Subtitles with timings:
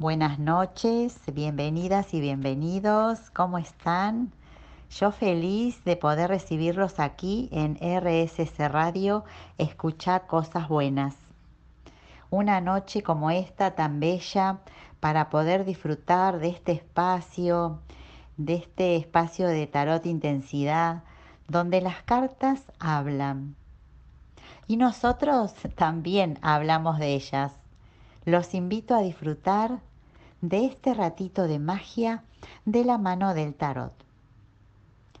[0.00, 3.28] Buenas noches, bienvenidas y bienvenidos.
[3.34, 4.32] ¿Cómo están?
[4.88, 9.26] Yo feliz de poder recibirlos aquí en RSS Radio,
[9.58, 11.16] escuchar cosas buenas.
[12.30, 14.60] Una noche como esta tan bella
[15.00, 17.80] para poder disfrutar de este espacio,
[18.38, 21.02] de este espacio de tarot intensidad,
[21.46, 23.54] donde las cartas hablan.
[24.66, 27.52] Y nosotros también hablamos de ellas.
[28.24, 29.80] Los invito a disfrutar
[30.40, 32.24] de este ratito de magia
[32.64, 33.92] de la mano del tarot.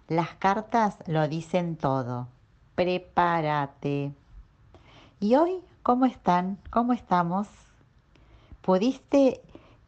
[0.08, 2.28] Las cartas lo dicen todo.
[2.74, 4.12] Prepárate.
[5.20, 6.58] ¿Y hoy cómo están?
[6.70, 7.46] ¿Cómo estamos?
[8.62, 9.42] ¿Pudiste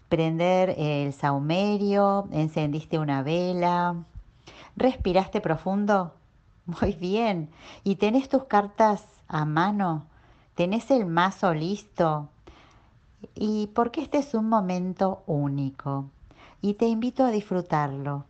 [0.09, 2.29] prender el saumerio?
[2.31, 4.05] ¿Encendiste una vela?
[4.77, 6.15] ¿Respiraste profundo?
[6.67, 7.51] Muy bien.
[7.83, 10.07] ¿Y tenés tus cartas a mano?
[10.55, 12.29] ¿Tenés el mazo listo?
[13.35, 16.07] Y porque este es un momento único
[16.61, 18.25] y te invito a disfrutarlo.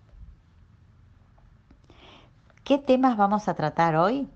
[2.65, 4.29] ¿Qué temas vamos a tratar hoy?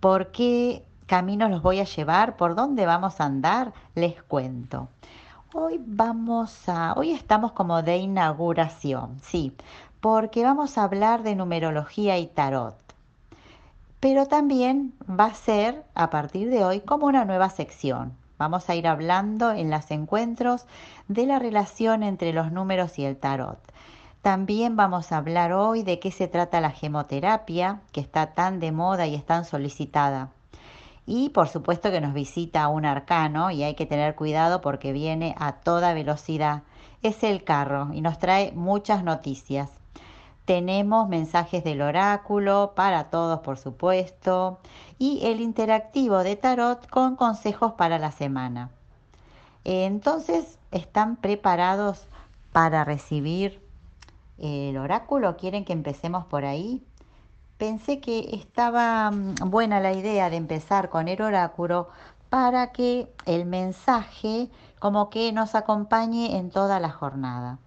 [0.00, 2.36] ¿Por qué caminos los voy a llevar?
[2.36, 3.72] ¿Por dónde vamos a andar?
[3.94, 4.88] Les cuento.
[5.52, 9.52] Hoy vamos a, hoy estamos como de inauguración, sí,
[10.00, 12.76] porque vamos a hablar de numerología y tarot.
[13.98, 18.19] Pero también va a ser a partir de hoy como una nueva sección.
[18.40, 20.64] Vamos a ir hablando en los encuentros
[21.08, 23.58] de la relación entre los números y el tarot.
[24.22, 28.72] También vamos a hablar hoy de qué se trata la gemoterapia, que está tan de
[28.72, 30.30] moda y es tan solicitada.
[31.04, 35.34] Y por supuesto que nos visita un arcano y hay que tener cuidado porque viene
[35.38, 36.62] a toda velocidad.
[37.02, 39.79] Es el carro y nos trae muchas noticias.
[40.50, 44.58] Tenemos mensajes del oráculo para todos, por supuesto,
[44.98, 48.68] y el interactivo de tarot con consejos para la semana.
[49.62, 52.08] Entonces, ¿están preparados
[52.50, 53.64] para recibir
[54.38, 55.36] el oráculo?
[55.36, 56.84] ¿Quieren que empecemos por ahí?
[57.56, 61.90] pensé que estaba mm, buena la idea de empezar con el oráculo
[62.28, 64.50] para que el mensaje
[64.80, 67.60] como que nos acompañe en toda la jornada.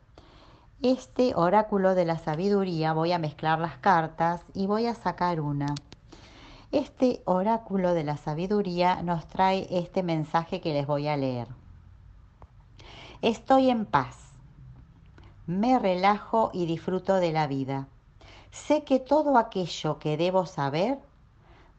[0.84, 5.74] Este oráculo de la sabiduría voy a mezclar las cartas y voy a sacar una.
[6.72, 11.48] Este oráculo de la sabiduría nos trae este mensaje que les voy a leer.
[13.24, 14.18] Estoy en paz.
[15.48, 17.88] Me relajo y disfruto de la vida
[18.54, 21.00] sé que todo aquello que debo saber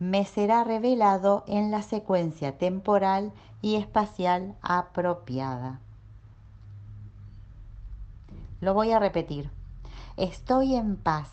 [0.01, 3.33] me será revelado en la secuencia temporal
[3.63, 5.81] y espacial apropiada.
[8.65, 9.51] Lo voy a repetir.
[10.17, 11.29] Estoy en paz,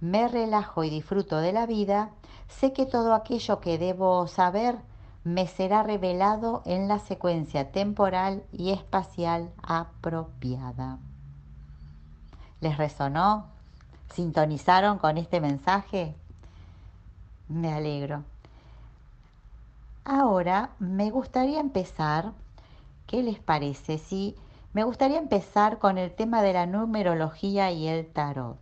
[0.00, 2.10] me relajo y disfruto de la vida,
[2.46, 4.76] sé que todo aquello que debo saber
[5.24, 10.98] me será revelado en la secuencia temporal y espacial apropiada.
[12.60, 13.46] ¿Les resonó?
[14.12, 16.14] sintonizaron con este mensaje?
[17.48, 18.22] Me alegro.
[20.04, 22.30] Ahora me gustaría empezar,
[23.08, 23.98] ¿qué les parece?
[23.98, 24.36] Si
[24.74, 28.58] me gustaría empezar con el tema de la numerología y el tarot,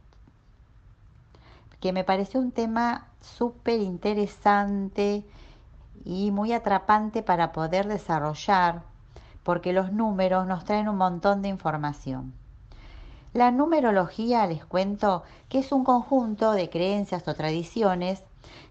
[1.80, 5.24] que me pareció un tema súper interesante
[6.04, 8.82] y muy atrapante para poder desarrollar,
[9.42, 12.34] porque los números nos traen un montón de información.
[13.32, 18.22] La numerología, les cuento, que es un conjunto de creencias o tradiciones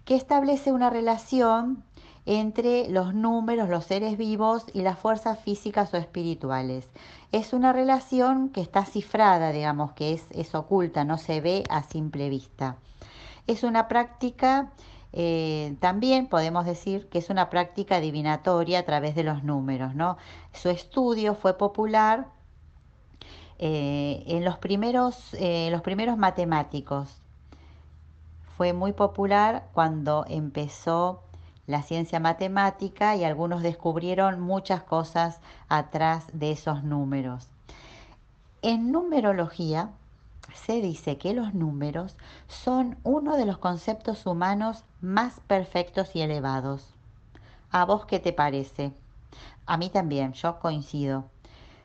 [0.04, 1.82] que establece una relación
[2.24, 6.88] entre los números, los seres vivos y las fuerzas físicas o espirituales.
[7.32, 11.82] Es una relación que está cifrada, digamos, que es, es oculta, no se ve a
[11.82, 12.76] simple vista.
[13.46, 14.70] Es una práctica,
[15.12, 20.16] eh, también podemos decir que es una práctica adivinatoria a través de los números, ¿no?
[20.52, 22.28] Su estudio fue popular
[23.58, 27.20] eh, en los primeros, eh, los primeros matemáticos.
[28.56, 31.22] Fue muy popular cuando empezó
[31.72, 37.48] la ciencia matemática y algunos descubrieron muchas cosas atrás de esos números.
[38.60, 39.90] En numerología
[40.54, 42.14] se dice que los números
[42.46, 46.92] son uno de los conceptos humanos más perfectos y elevados.
[47.70, 48.92] ¿A vos qué te parece?
[49.64, 51.24] A mí también, yo coincido.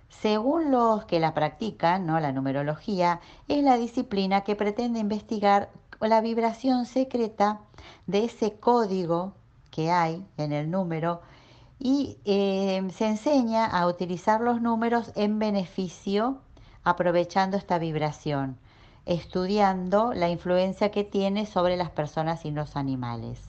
[0.09, 2.19] Según los que la practican, ¿no?
[2.19, 5.69] la numerología, es la disciplina que pretende investigar
[6.01, 7.61] la vibración secreta
[8.05, 9.33] de ese código
[9.77, 11.21] que hay en el número
[11.77, 16.39] y eh, se enseña a utilizar los números en beneficio
[16.83, 18.57] aprovechando esta vibración,
[19.05, 23.39] estudiando la influencia que tiene sobre las personas y los animales.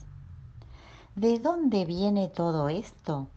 [1.15, 3.27] ¿De dónde viene todo esto?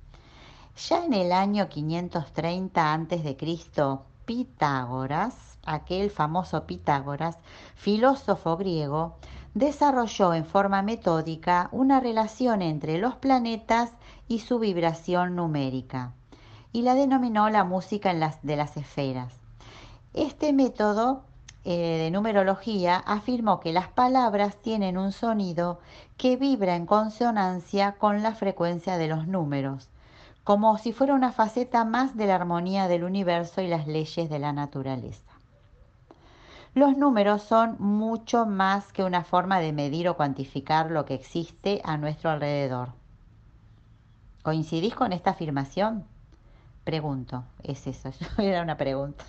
[0.86, 3.36] Ya en el año 530 a.C.,
[4.26, 5.34] Pitágoras,
[5.64, 7.38] aquel famoso Pitágoras,
[7.74, 9.16] filósofo griego,
[9.54, 13.92] desarrolló en forma metódica una relación entre los planetas
[14.28, 16.12] y su vibración numérica,
[16.72, 19.32] y la denominó la música de las esferas.
[20.14, 21.22] Este método
[21.64, 25.80] eh, de numerología afirmó que las palabras tienen un sonido
[26.16, 29.88] que vibra en consonancia con la frecuencia de los números,
[30.44, 34.38] como si fuera una faceta más de la armonía del universo y las leyes de
[34.38, 35.31] la naturaleza.
[36.74, 41.82] Los números son mucho más que una forma de medir o cuantificar lo que existe
[41.84, 42.94] a nuestro alrededor.
[44.42, 46.06] ¿Coincidís con esta afirmación?
[46.84, 49.22] Pregunto, es eso, era una pregunta.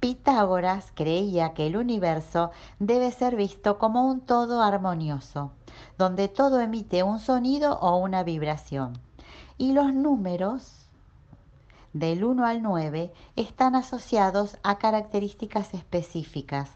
[0.00, 5.52] Pitágoras creía que el universo debe ser visto como un todo armonioso,
[5.96, 8.98] donde todo emite un sonido o una vibración.
[9.56, 10.85] Y los números
[11.98, 16.70] del 1 al 9 están asociados a características específicas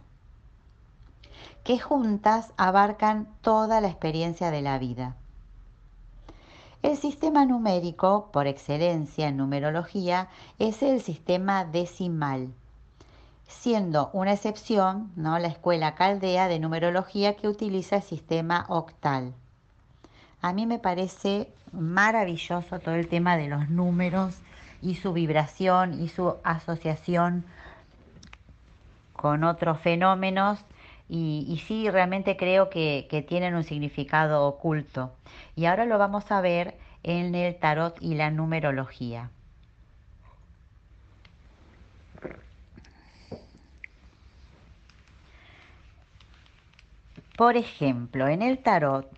[1.62, 5.16] que juntas abarcan toda la experiencia de la vida.
[6.82, 10.28] El sistema numérico, por excelencia en numerología,
[10.58, 12.48] es el sistema decimal,
[13.46, 15.38] siendo una excepción ¿no?
[15.38, 19.34] la escuela caldea de numerología que utiliza el sistema octal.
[20.40, 24.40] A mí me parece maravilloso todo el tema de los números
[24.82, 27.44] y su vibración y su asociación
[29.12, 30.58] con otros fenómenos
[31.12, 35.12] y, sí, realmente creo que, que, tienen un significado oculto.
[35.56, 39.30] Y ahora lo vamos a ver en el tarot y la numerología.
[47.36, 49.10] Por ejemplo, en el tarot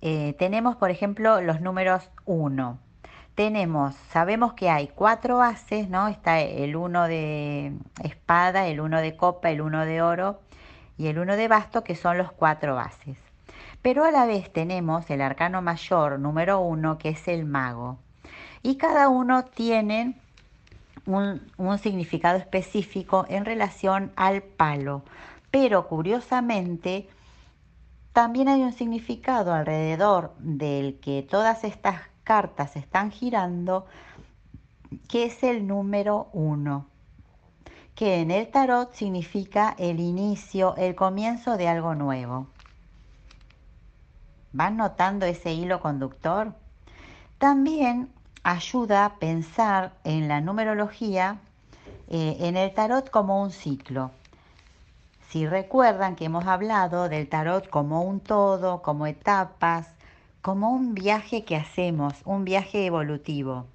[0.00, 2.78] eh, tenemos, por ejemplo, los números 1.
[3.38, 6.08] Tenemos, sabemos que hay cuatro haces, ¿no?
[6.08, 10.40] Está el 1 de espada, el 1 de copa, el 1 de oro
[10.96, 13.16] y el 1 de basto, que son los cuatro bases.
[13.80, 17.98] Pero a la vez tenemos el arcano mayor número 1, que es el mago.
[18.64, 20.16] Y cada uno tiene
[21.06, 25.04] un, un significado específico en relación al palo.
[25.52, 27.08] Pero curiosamente,
[28.12, 33.86] también hay un significado alrededor del que todas estas cartas están girando,
[35.08, 36.84] que es el número uno,
[37.94, 42.46] que en el tarot significa el inicio, el comienzo de algo nuevo.
[44.52, 46.52] ¿Van notando ese hilo conductor?
[47.38, 48.10] También
[48.42, 51.38] ayuda a pensar en la numerología,
[52.08, 54.10] eh, en el tarot como un ciclo.
[55.30, 59.97] Si recuerdan que hemos hablado del tarot como un todo, como etapas,
[60.42, 63.66] como un viaje que hacemos, un viaje evolutivo.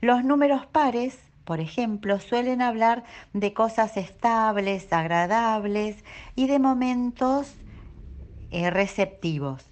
[0.00, 6.04] Los números pares, por ejemplo, suelen hablar de cosas estables, agradables
[6.36, 7.54] y de momentos
[8.50, 9.64] eh, receptivos.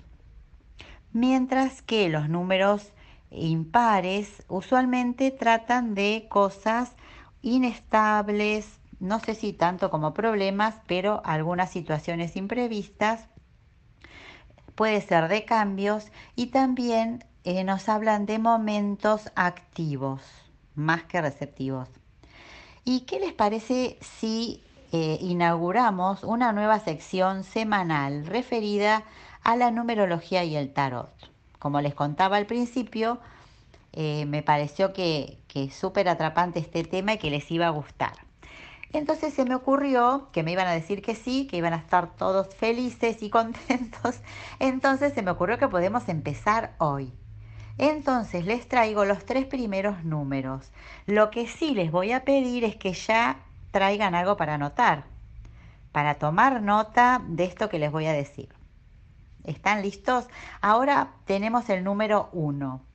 [1.12, 2.92] Mientras que los números
[3.30, 6.94] impares usualmente tratan de cosas
[7.42, 13.28] inestables, no sé si tanto como problemas, pero algunas situaciones imprevistas,
[14.78, 20.22] puede ser de cambios y también eh, nos hablan de momentos activos,
[20.76, 21.88] más que receptivos.
[22.84, 24.62] ¿Y qué les parece si
[24.92, 29.02] eh, inauguramos una nueva sección semanal referida
[29.42, 31.12] a la numerología y el tarot?
[31.58, 33.18] Como les contaba al principio,
[33.92, 38.27] eh, me pareció que, que súper atrapante este tema y que les iba a gustar.
[38.92, 42.14] Entonces se me ocurrió que me iban a decir que sí, que iban a estar
[42.16, 44.20] todos felices y contentos.
[44.58, 47.12] Entonces se me ocurrió que podemos empezar hoy.
[47.76, 50.72] Entonces les traigo los tres primeros números.
[51.06, 53.40] Lo que sí les voy a pedir es que ya
[53.70, 55.04] traigan algo para anotar,
[55.92, 58.48] para tomar nota de esto que les voy a decir.
[59.44, 60.26] ¿Están listos?
[60.60, 62.87] Ahora tenemos el número 1.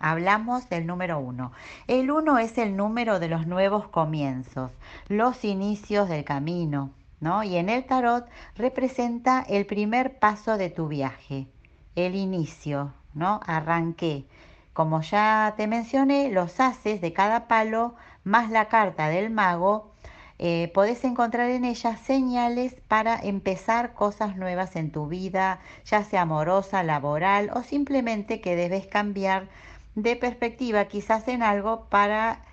[0.00, 1.52] Hablamos del número uno.
[1.86, 4.72] El uno es el número de los nuevos comienzos,
[5.08, 6.90] los inicios del camino,
[7.20, 7.42] ¿no?
[7.42, 8.26] Y en el tarot
[8.56, 11.48] representa el primer paso de tu viaje,
[11.96, 13.40] el inicio, ¿no?
[13.46, 14.24] Arranqué.
[14.72, 19.90] Como ya te mencioné, los haces de cada palo más la carta del mago,
[20.38, 26.22] eh, podés encontrar en ellas señales para empezar cosas nuevas en tu vida, ya sea
[26.22, 29.48] amorosa, laboral o simplemente que debes cambiar
[29.94, 32.44] de perspectiva quizás en algo para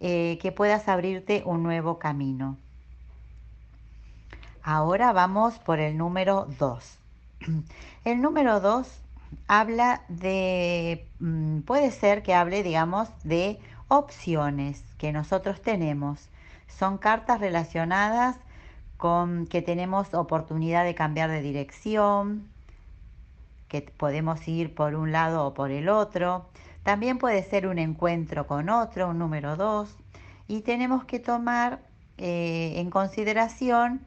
[0.00, 2.56] eh, que puedas abrirte un nuevo camino.
[4.62, 6.98] Ahora vamos por el número 2.
[8.04, 8.88] El número 2
[9.48, 16.28] habla de, mm, puede ser que hable, digamos, de opciones que nosotros tenemos.
[16.66, 18.36] Son cartas relacionadas
[18.96, 22.48] con que tenemos oportunidad de cambiar de dirección,
[23.68, 26.46] que podemos ir por un lado o por el otro.
[26.86, 29.96] También puede ser un encuentro con otro, un número dos,
[30.46, 31.80] y tenemos que tomar
[32.16, 34.06] eh, en consideración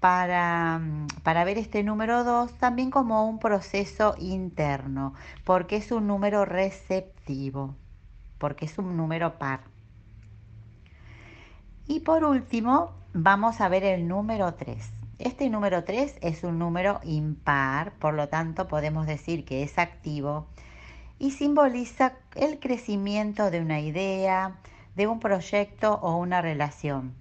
[0.00, 0.82] para,
[1.22, 7.74] para, ver este número 2 también como un proceso interno, porque es un número receptivo,
[8.36, 9.60] porque es un número par.
[11.86, 14.92] Y por último, vamos a ver el número 3.
[15.18, 20.48] Este número 3 es un número impar, por lo tanto podemos decir que es activo
[21.18, 24.56] y simboliza el crecimiento de una idea,
[24.96, 27.14] de un proyecto o una relación.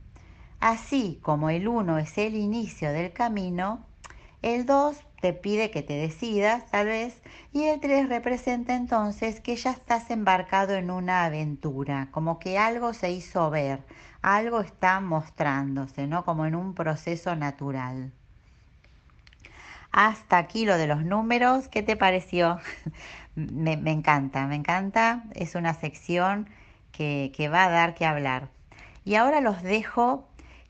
[0.59, 3.85] Así como el 1 es el inicio del camino,
[4.41, 7.21] el 2 te pide que te decidas, tal vez,
[7.53, 12.93] y el 3 representa entonces que ya estás embarcado en una aventura, como que algo
[12.93, 13.81] se hizo ver,
[14.21, 16.25] algo está mostrándose, ¿no?
[16.25, 18.11] Como en un proceso natural.
[19.91, 22.59] Hasta aquí lo de los números, ¿qué te pareció?
[23.35, 26.49] Me, encanta, me encanta, es una sección
[26.91, 28.49] que, que va a dar que hablar.
[29.05, 30.27] Y ahora los dejo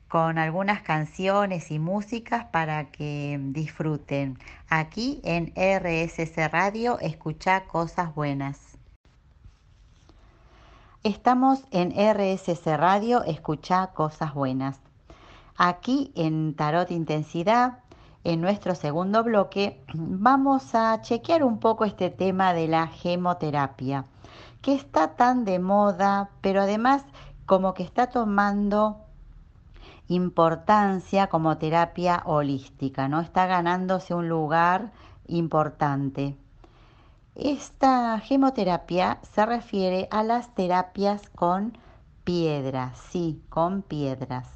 [0.08, 4.38] con algunas canciones y músicas para que disfruten.
[4.68, 8.78] Aquí en RSC Radio, escucha cosas buenas.
[11.02, 14.80] Estamos en RSC Radio, escucha cosas buenas.
[15.56, 17.83] Aquí en Tarot Intensidad,
[18.24, 24.06] en nuestro segundo bloque, vamos a chequear un poco este tema de la gemoterapia,
[24.62, 27.04] que está tan de moda, pero además
[27.44, 28.96] como que está tomando
[30.08, 33.20] importancia como terapia holística, ¿no?
[33.20, 34.92] Está ganándose un lugar
[35.26, 36.36] importante.
[37.34, 41.76] Esta gemoterapia se refiere a las terapias con
[42.24, 44.48] piedras, sí, con piedras.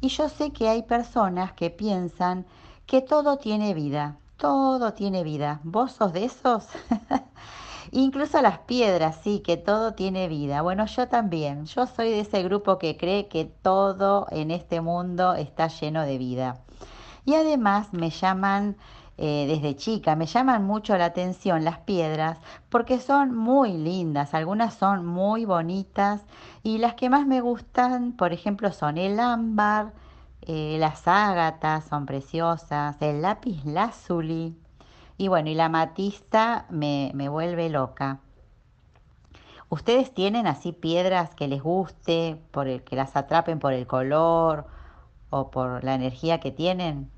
[0.00, 2.44] Y yo sé que hay personas que piensan
[2.86, 5.60] que todo tiene vida, todo tiene vida.
[5.64, 6.68] ¿Vos sos de esos?
[7.90, 10.62] Incluso las piedras, sí, que todo tiene vida.
[10.62, 11.66] Bueno, yo también.
[11.66, 16.18] Yo soy de ese grupo que cree que todo en este mundo está lleno de
[16.18, 16.62] vida.
[17.24, 18.76] Y además me llaman,
[19.18, 22.38] eh, desde chica, me llaman mucho la atención las piedras
[22.68, 24.34] porque son muy lindas.
[24.34, 26.22] Algunas son muy bonitas
[26.62, 29.92] y las que más me gustan, por ejemplo, son el ámbar,
[30.46, 34.56] eh, las ágatas son preciosas, el lápiz lazuli
[35.18, 38.20] y bueno, y la matista me, me vuelve loca.
[39.68, 44.66] ¿Ustedes tienen así piedras que les guste, por el, que las atrapen por el color
[45.30, 47.10] o por la energía que tienen?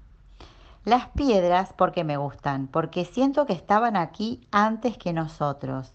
[0.85, 2.67] Las piedras, porque me gustan?
[2.67, 5.93] Porque siento que estaban aquí antes que nosotros,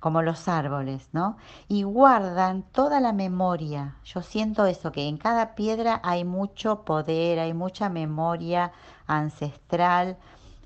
[0.00, 1.36] como los árboles, ¿no?
[1.68, 3.96] Y guardan toda la memoria.
[4.04, 8.72] Yo siento eso, que en cada piedra hay mucho poder, hay mucha memoria
[9.06, 10.16] ancestral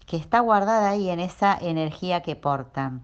[0.07, 3.03] que está guardada ahí en esa energía que portan.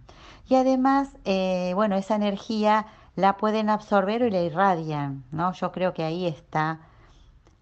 [0.48, 5.52] Y además, eh, bueno, esa energía la pueden absorber y la irradian, ¿no?
[5.52, 6.80] Yo creo que ahí está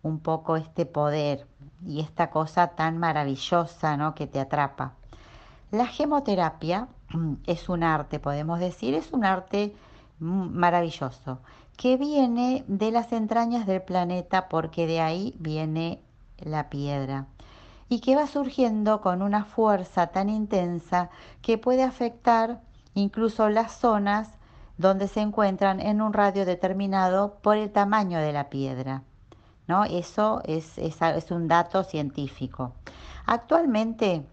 [0.03, 1.47] un poco este poder
[1.85, 4.15] y esta cosa tan maravillosa, ¿no?
[4.15, 4.95] Que te atrapa.
[5.71, 6.89] La gemoterapia
[7.47, 9.75] es un arte, podemos decir, es un arte
[10.19, 11.41] maravilloso,
[11.77, 16.01] que viene de las entrañas del planeta porque de ahí viene
[16.39, 17.27] la piedra
[17.89, 21.11] y que va surgiendo con una fuerza tan intensa
[21.43, 22.61] que puede afectar
[22.95, 24.31] incluso las zonas
[24.79, 29.03] donde se encuentran en un radio determinado por el tamaño de la piedra.
[29.69, 29.85] ¿no?
[29.85, 32.73] Eso es, es un dato científico.
[33.27, 34.25] Actualmente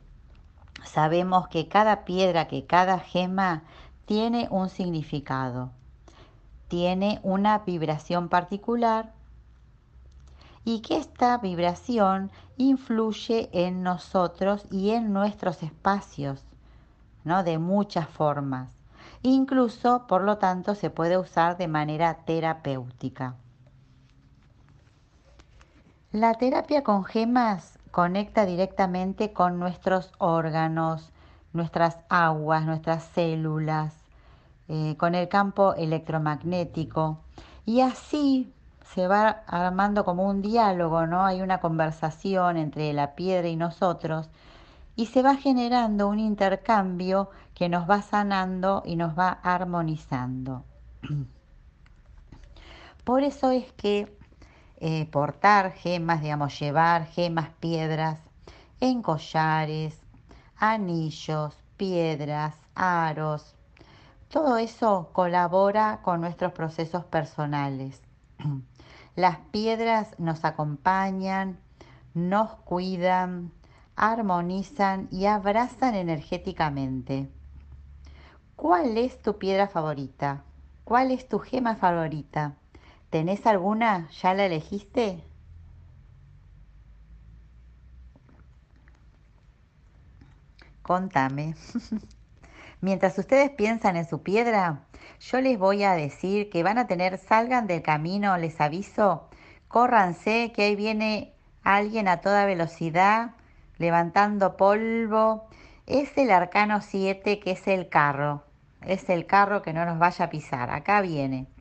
[0.83, 3.63] sabemos que cada piedra, que cada gema
[4.05, 5.71] tiene un significado,
[6.67, 9.13] tiene una vibración particular
[10.65, 16.43] y que esta vibración influye en nosotros y en nuestros espacios,
[17.23, 17.43] ¿no?
[17.43, 18.69] De muchas formas.
[19.21, 23.35] Incluso, por lo tanto, se puede usar de manera terapéutica.
[26.11, 31.11] La terapia con gemas conecta directamente con nuestros órganos,
[31.53, 33.93] nuestras aguas, nuestras células,
[34.67, 37.19] eh, con el campo electromagnético
[37.67, 38.51] y así
[38.95, 41.23] se va armando como un diálogo, ¿no?
[41.23, 44.27] Hay una conversación entre la piedra y nosotros
[44.95, 50.63] y se va generando un intercambio que nos va sanando y nos va armonizando.
[53.03, 54.17] Por eso es que
[55.11, 58.19] portar gemas, digamos, llevar gemas, piedras
[58.79, 59.97] en collares,
[60.57, 63.55] anillos, piedras, aros,
[64.33, 68.01] todo eso colabora con nuestros procesos personales.
[69.15, 71.59] Las piedras nos acompañan,
[72.15, 73.51] nos cuidan,
[73.95, 77.29] armonizan y abrazan energéticamente.
[78.55, 80.41] ¿Cuál es tu piedra favorita?
[80.83, 82.55] ¿Cuál es tu gema favorita?
[83.13, 84.09] ¿Tenés alguna?
[84.23, 85.23] ¿Ya la elegiste?
[90.81, 91.53] Contame.
[92.81, 94.85] Mientras ustedes piensan en su piedra,
[95.19, 99.29] yo les voy a decir que van a tener, salgan del camino, les aviso,
[99.67, 103.35] córranse, que ahí viene alguien a toda velocidad,
[103.77, 105.49] levantando polvo.
[105.85, 108.43] Es el arcano 7, que es el carro.
[108.81, 110.71] Es el carro que no nos vaya a pisar.
[110.71, 111.52] Acá viene.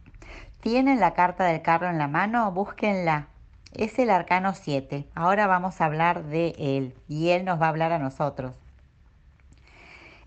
[0.63, 2.53] ¿Tienen la carta del carro en la mano?
[2.53, 3.27] Búsquenla.
[3.73, 5.09] Es el arcano 7.
[5.13, 8.55] Ahora vamos a hablar de él y él nos va a hablar a nosotros.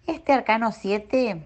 [0.07, 1.41] Este arcano 7,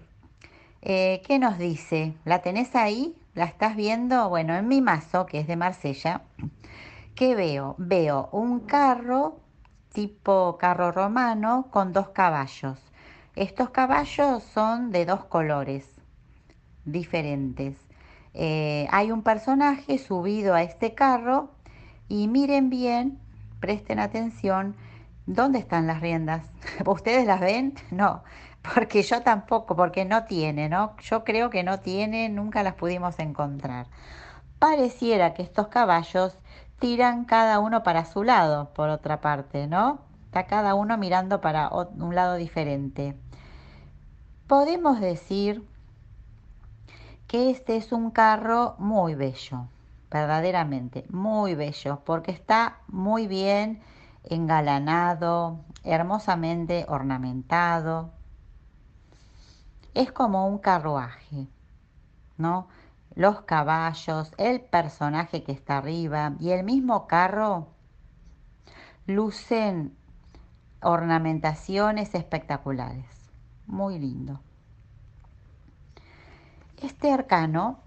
[0.82, 2.14] eh, ¿qué nos dice?
[2.24, 3.14] ¿La tenés ahí?
[3.34, 4.28] ¿La estás viendo?
[4.28, 6.22] Bueno, en mi mazo, que es de Marsella,
[7.14, 7.76] ¿qué veo?
[7.78, 9.38] Veo un carro
[9.92, 12.80] tipo carro romano con dos caballos.
[13.36, 15.88] Estos caballos son de dos colores
[16.84, 17.89] diferentes.
[18.34, 21.50] Eh, hay un personaje subido a este carro
[22.08, 23.18] y miren bien,
[23.60, 24.76] presten atención,
[25.26, 26.46] ¿dónde están las riendas?
[26.86, 27.74] ¿Ustedes las ven?
[27.90, 28.22] No,
[28.74, 30.96] porque yo tampoco, porque no tiene, ¿no?
[30.98, 33.86] Yo creo que no tiene, nunca las pudimos encontrar.
[34.58, 36.36] Pareciera que estos caballos
[36.78, 40.00] tiran cada uno para su lado, por otra parte, ¿no?
[40.26, 43.16] Está cada uno mirando para un lado diferente.
[44.46, 45.64] Podemos decir
[47.30, 49.68] que este es un carro muy bello,
[50.10, 53.80] verdaderamente, muy bello, porque está muy bien
[54.24, 58.10] engalanado, hermosamente ornamentado,
[59.94, 61.46] es como un carruaje,
[62.36, 62.66] ¿no?
[63.14, 67.68] Los caballos, el personaje que está arriba y el mismo carro
[69.06, 69.96] lucen
[70.82, 73.06] ornamentaciones espectaculares.
[73.68, 74.40] Muy lindo.
[76.82, 77.78] Este arcano,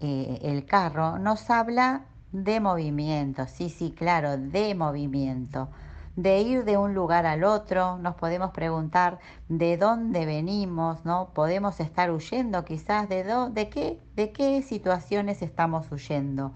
[0.00, 5.68] eh, el carro, nos habla de movimiento, sí, sí, claro, de movimiento
[6.16, 11.28] de ir de un lugar al otro, nos podemos preguntar de dónde venimos, ¿no?
[11.34, 16.52] Podemos estar huyendo quizás de, de, qué, de qué situaciones estamos huyendo,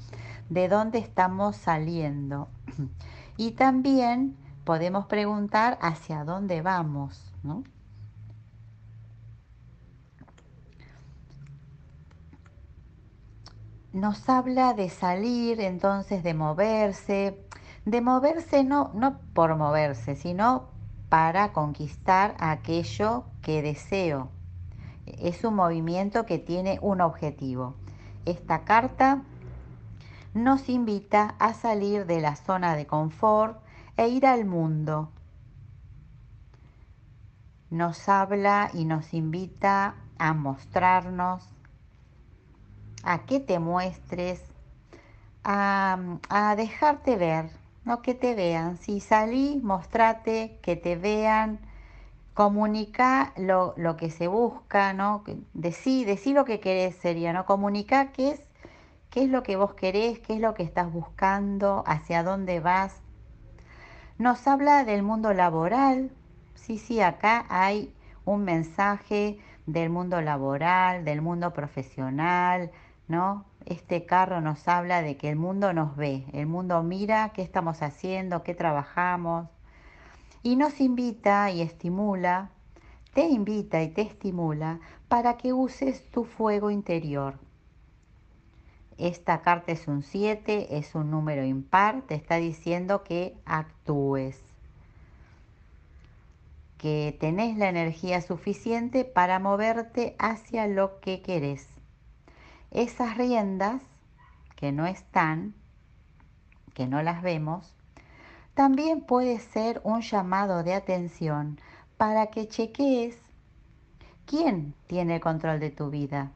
[0.49, 2.49] de dónde estamos saliendo.
[3.37, 7.65] Y también podemos preguntar hacia dónde vamos, ¿no?
[13.93, 17.45] Nos habla de salir, entonces de moverse,
[17.85, 20.69] de moverse no, no por moverse, sino
[21.09, 24.29] para conquistar aquello que deseo.
[25.07, 27.75] Es un movimiento que tiene un objetivo.
[28.27, 29.23] Esta carta
[30.35, 33.61] nos invita a salir de la zona de confort
[33.97, 35.11] e ir al mundo.
[37.71, 41.49] Nos habla y nos invita a mostrarnos,
[43.03, 44.43] a que te muestres,
[45.45, 47.51] a, a dejarte ver,
[47.85, 48.77] no que te vean.
[48.79, 51.61] Si salí, mostrate, que te vean,
[52.35, 55.25] comunica lo, lo, que se busca, ¿no?
[55.55, 57.47] Decí, decí lo que querés sería, ¿no?
[57.47, 58.41] Comunica qué es,
[59.11, 63.03] qué es lo que vos querés, qué es lo que estás buscando, hacia dónde vas.
[64.19, 66.11] Nos habla del mundo laboral.
[66.55, 67.93] Sí, sí, acá hay
[68.25, 72.71] un mensaje del mundo laboral, del mundo profesional,
[73.67, 77.83] Este carro nos habla de que el mundo nos ve, el mundo mira qué estamos
[77.83, 79.49] haciendo, qué trabajamos
[80.45, 82.51] y nos invita y estimula,
[83.13, 87.35] te invita y te estimula para que uses tu fuego interior.
[88.97, 94.41] Esta carta es un 7, es un número impar, te está diciendo que actúes,
[96.79, 101.80] que tenés la energía suficiente para moverte hacia lo que querés
[102.71, 103.83] esas riendas
[104.57, 105.55] que no están,
[106.75, 107.75] que no las vemos,
[108.55, 111.59] también puede ser un llamado de atención
[111.97, 113.19] para que chequees
[114.27, 116.33] quién tiene el control de tu vida.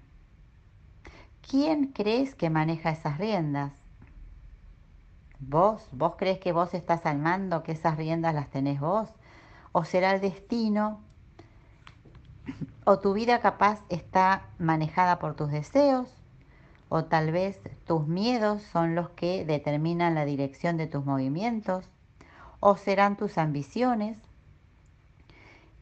[1.49, 3.73] ¿Quién crees que maneja esas riendas?
[5.38, 5.87] ¿Vos?
[5.92, 9.11] ¿Vos crees que vos estás al mando, que esas riendas las tenés vos?
[9.73, 11.01] ¿O será el destino?
[12.87, 16.24] ¿O tu vida capaz está manejada por tus deseos?
[16.96, 21.90] O tal vez tus miedos son los que determinan la dirección de tus movimientos
[22.61, 24.16] o serán tus ambiciones.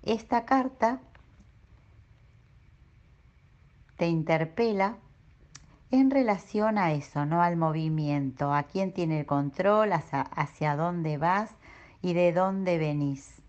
[0.02, 1.00] Esta carta
[3.98, 4.96] te interpela
[5.90, 7.42] en relación a eso, ¿no?
[7.42, 11.50] Al movimiento, a quién tiene el control, hacia, hacia dónde vas
[12.00, 13.42] y de dónde venís.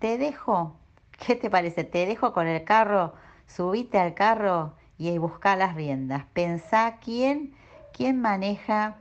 [0.00, 0.76] Te dejo,
[1.12, 1.82] ¿qué te parece?
[1.84, 3.14] Te dejo con el carro,
[3.46, 6.24] subite al carro y busca las riendas.
[6.32, 7.54] Pensá quién,
[7.92, 8.96] quién maneja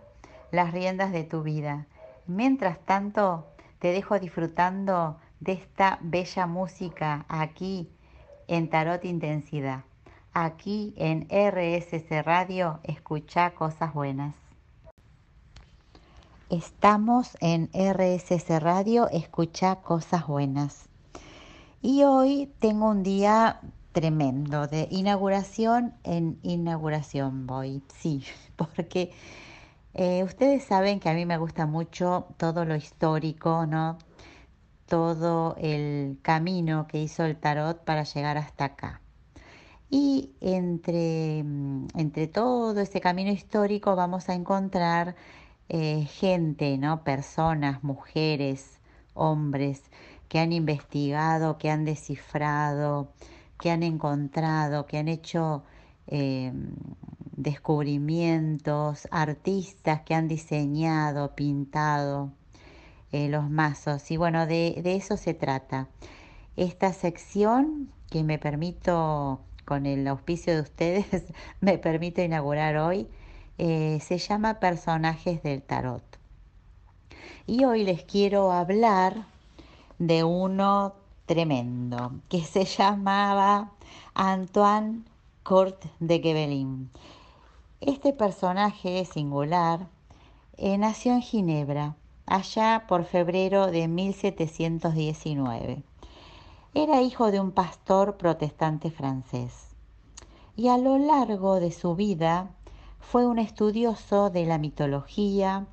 [0.51, 1.88] las riendas de tu vida.
[2.27, 3.45] Mientras tanto,
[3.79, 7.89] te dejo disfrutando de esta bella música aquí
[8.47, 9.84] en Tarot Intensidad.
[10.34, 14.36] Aquí en RSC Radio, escucha cosas buenas.
[16.49, 20.89] Estamos en RSC Radio, escucha cosas buenas.
[21.81, 23.62] Y hoy tengo un día
[23.95, 28.25] tremendo de inauguración en inauguración voy, sí,
[28.58, 29.13] porque
[29.93, 33.97] eh, ustedes saben que a mí me gusta mucho todo lo histórico, ¿no?
[34.86, 39.01] Todo el camino que hizo el tarot para llegar hasta acá.
[39.89, 45.15] Y entre, mm, entre todo ese camino histórico vamos a encontrar
[45.69, 47.05] eh, gente, ¿no?
[47.05, 48.81] Personas, mujeres,
[49.13, 49.84] hombres
[50.27, 53.13] que han investigado, que han descifrado,
[53.59, 55.63] que han encontrado, que han hecho
[56.07, 56.51] eh,
[57.35, 62.31] descubrimientos, artistas que han diseñado, pintado
[63.11, 64.09] eh, los mazos.
[64.11, 65.87] Y bueno, de, de eso se trata.
[66.55, 71.05] Esta sección que me permito con el auspicio de ustedes,
[71.61, 73.07] me permito inaugurar hoy,
[73.57, 76.03] eh, se llama Personajes del Tarot.
[77.47, 79.25] Y hoy les quiero hablar
[79.99, 83.71] de uno tremendo que se llamaba
[84.13, 85.03] Antoine
[85.43, 86.89] Court de Gebelin.
[87.81, 89.88] Este personaje singular
[90.57, 95.83] eh, nació en Ginebra, allá por febrero de 1719.
[96.73, 99.75] Era hijo de un pastor protestante francés
[100.55, 102.49] y a lo largo de su vida
[102.99, 105.67] fue un estudioso de la mitología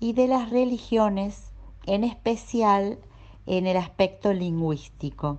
[0.00, 1.50] y de las religiones,
[1.86, 2.98] en especial
[3.46, 5.38] en el aspecto lingüístico.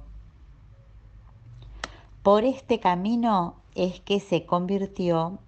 [2.21, 5.39] Por este camino es que se convirtió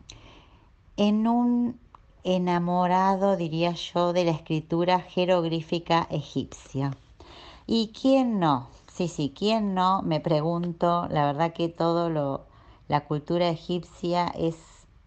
[0.97, 1.79] en un
[2.23, 6.91] enamorado, diría yo, de la escritura jeroglífica egipcia.
[7.67, 8.67] ¿Y quién no?
[8.91, 10.01] Sí, sí, ¿quién no?
[10.01, 12.45] Me pregunto, la verdad que todo lo,
[12.87, 14.55] la cultura egipcia es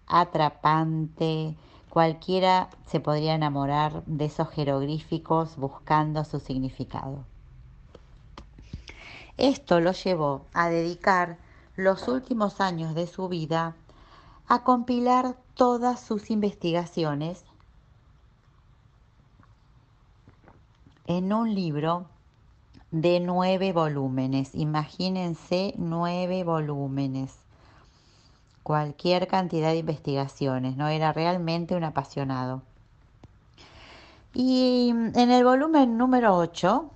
[0.06, 1.56] atrapante,
[1.88, 7.24] cualquiera se podría enamorar de esos jeroglíficos buscando su significado.
[9.38, 11.38] Esto lo llevó a dedicar
[11.76, 13.76] los últimos años de su vida
[14.48, 17.44] a compilar todas sus investigaciones
[21.06, 22.06] en un libro
[22.90, 24.56] de nueve volúmenes.
[24.56, 27.36] Imagínense nueve volúmenes.
[28.64, 30.88] Cualquier cantidad de investigaciones, ¿no?
[30.88, 32.62] Era realmente un apasionado.
[34.34, 36.90] Y en el volumen número 8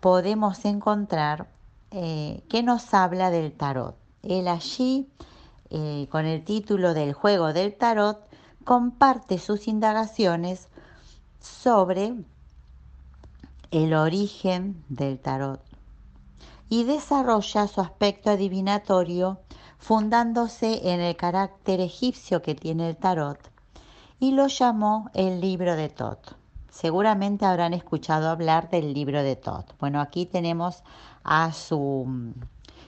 [0.00, 1.53] podemos encontrar
[1.96, 3.96] eh, que nos habla del tarot.
[4.24, 5.08] Él allí,
[5.70, 8.18] eh, con el título del juego del tarot,
[8.64, 10.66] comparte sus indagaciones
[11.38, 12.14] sobre
[13.70, 15.60] el origen del tarot
[16.68, 19.38] y desarrolla su aspecto adivinatorio
[19.78, 23.38] fundándose en el carácter egipcio que tiene el tarot
[24.18, 26.43] y lo llamó el libro de Tot.
[26.74, 29.78] Seguramente habrán escuchado hablar del libro de Tot.
[29.78, 30.82] Bueno, aquí tenemos
[31.22, 32.32] a su mm,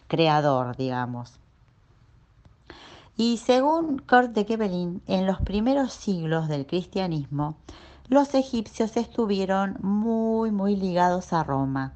[0.09, 1.39] creador, digamos.
[3.17, 7.59] Y según Kurt de Gebelin, en los primeros siglos del cristianismo,
[8.09, 11.95] los egipcios estuvieron muy, muy ligados a Roma.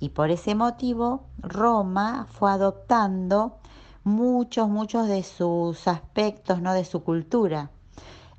[0.00, 3.58] Y por ese motivo, Roma fue adoptando
[4.02, 6.72] muchos, muchos de sus aspectos, ¿no?
[6.72, 7.70] De su cultura.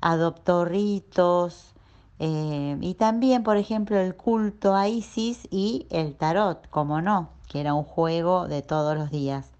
[0.02, 1.74] Adoptó ritos
[2.20, 7.60] eh, y también, por ejemplo, el culto a Isis y el tarot, como no, que
[7.60, 9.50] era un juego de todos los días.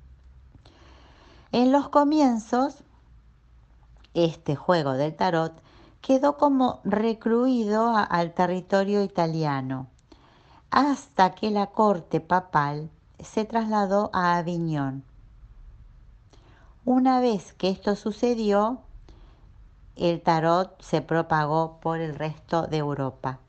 [1.53, 2.83] En los comienzos,
[4.15, 5.53] este juego del tarot
[6.01, 9.87] quedó como recluido al territorio italiano,
[10.71, 12.91] hasta que la corte papal
[13.21, 15.05] se trasladó a Aviñón.
[16.85, 18.81] Una vez que esto sucedió,
[19.99, 23.41] el tarot se propagó por el resto de Europa.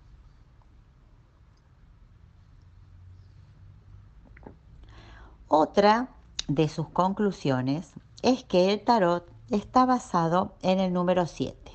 [5.48, 6.10] Otra
[6.48, 11.72] de sus conclusiones es que el tarot está basado en el número 7.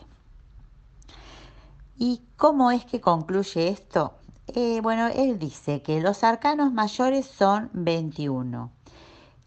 [1.97, 4.15] ¿Y cómo es que concluye esto?
[4.49, 8.71] Eh, bueno, él dice que los arcanos mayores son 21,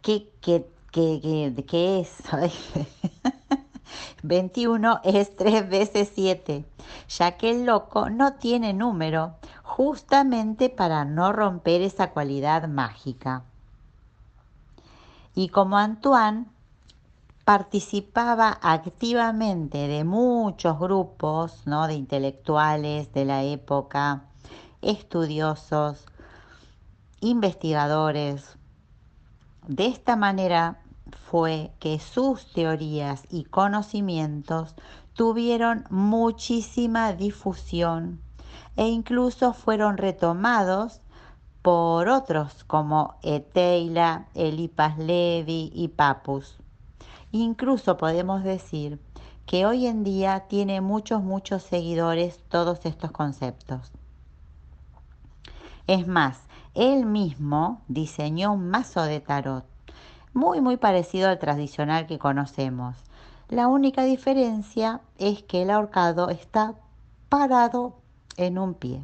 [0.01, 2.17] que, que que, que, es
[4.23, 6.65] 21 es 3 veces 7,
[7.09, 13.43] ya que el loco no tiene número, justamente para no romper esa cualidad mágica.
[15.35, 16.45] Y como Antoine
[17.45, 21.87] participaba activamente de muchos grupos ¿no?
[21.87, 24.23] de intelectuales de la época,
[24.81, 26.05] estudiosos,
[27.21, 28.57] investigadores.
[29.67, 30.81] De esta manera
[31.29, 34.75] fue que sus teorías y conocimientos
[35.13, 38.21] tuvieron muchísima difusión
[38.77, 41.01] e incluso fueron retomados
[41.61, 46.55] por otros como Eteila, Elipas Levi y Papus.
[47.33, 49.01] Incluso podemos decir
[49.45, 53.91] que hoy en día tiene muchos, muchos seguidores todos estos conceptos.
[55.87, 56.39] Es más,
[56.73, 59.65] él mismo diseñó un mazo de tarot,
[60.37, 62.95] muy, muy parecido al tradicional que conocemos.
[63.49, 66.75] La única diferencia es que el ahorcado está
[67.27, 67.95] parado
[68.37, 69.03] en un pie.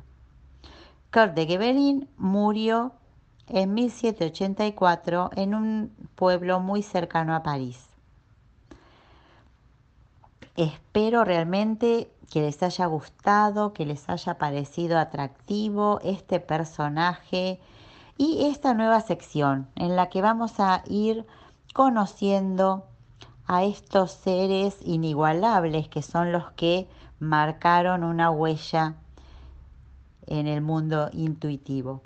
[1.11, 2.91] Kurt de Gebelin murió
[3.47, 7.83] en 1784 en un pueblo muy cercano a París.
[10.55, 17.59] Espero realmente que les haya gustado, que les haya parecido atractivo este personaje
[18.17, 21.25] y esta nueva sección en la que vamos a ir
[21.73, 22.85] conociendo
[23.45, 26.87] a estos seres inigualables que son los que
[27.19, 28.95] marcaron una huella
[30.27, 32.01] en el mundo intuitivo.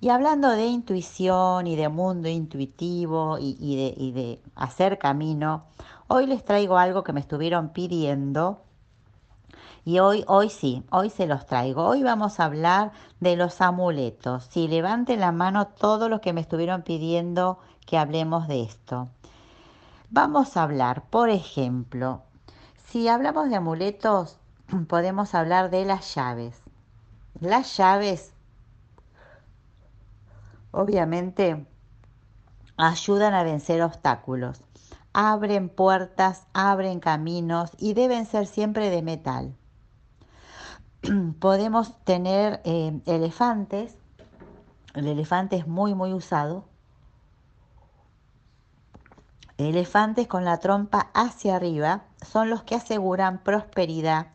[0.00, 5.64] Y hablando de intuición y de mundo intuitivo y, de, y de hacer camino,
[6.10, 8.62] Hoy les traigo algo que me estuvieron pidiendo
[9.88, 11.86] y hoy, hoy sí, hoy se los traigo.
[11.86, 14.44] Hoy vamos a hablar de los amuletos.
[14.50, 19.08] Si levanten la mano todos los que me estuvieron pidiendo que hablemos de esto.
[20.10, 22.20] Vamos a hablar, por ejemplo,
[22.84, 24.36] si hablamos de amuletos,
[24.88, 26.60] podemos hablar de las llaves.
[27.40, 28.34] Las llaves,
[30.70, 31.66] obviamente,
[32.76, 34.60] ayudan a vencer obstáculos
[35.14, 39.56] abren puertas, abren caminos y deben ser siempre de metal.
[41.40, 43.96] Podemos tener eh, elefantes,
[44.94, 46.64] el elefante es muy muy usado,
[49.58, 54.28] elefantes con la trompa hacia arriba son los que aseguran prosperidad,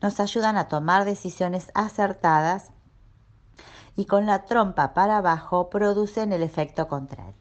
[0.00, 2.70] nos ayudan a tomar decisiones acertadas
[3.96, 7.34] y con la trompa para abajo producen el efecto contrario.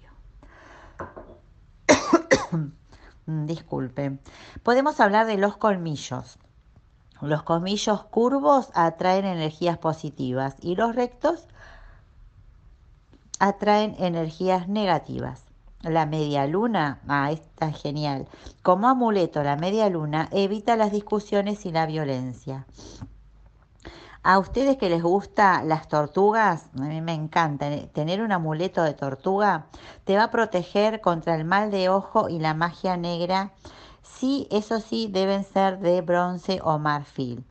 [3.26, 4.20] Mm, disculpe.
[4.64, 6.38] Podemos hablar de los colmillos.
[7.24, 11.48] Los colmillos curvos atraen energías positivas y los rectos
[13.40, 15.46] atraen energías negativas.
[15.84, 18.28] La media luna, ah, está genial.
[18.62, 22.66] Como amuleto, la media luna evita las discusiones y la violencia.
[24.22, 28.84] A ustedes que les gusta las tortugas, a mí me encanta eh, tener un amuleto
[28.84, 29.68] de tortuga,
[30.04, 33.52] te va a proteger contra el mal de ojo y la magia negra.
[34.04, 37.44] Sí, eso sí, deben ser de bronce o marfil.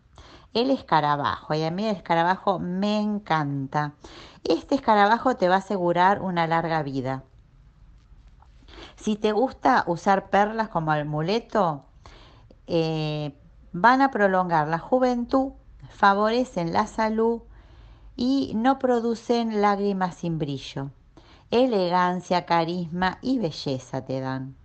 [0.54, 3.94] El escarabajo, y a mí el escarabajo me encanta.
[4.44, 7.24] Este escarabajo te va a asegurar una larga vida.
[8.96, 11.84] Si te gusta usar perlas como amuleto,
[12.66, 13.34] eh,
[13.72, 15.52] van a prolongar la juventud
[15.92, 17.42] favorecen la salud
[18.16, 20.90] y no producen lágrimas sin brillo.
[21.50, 24.56] Elegancia, carisma y belleza te dan.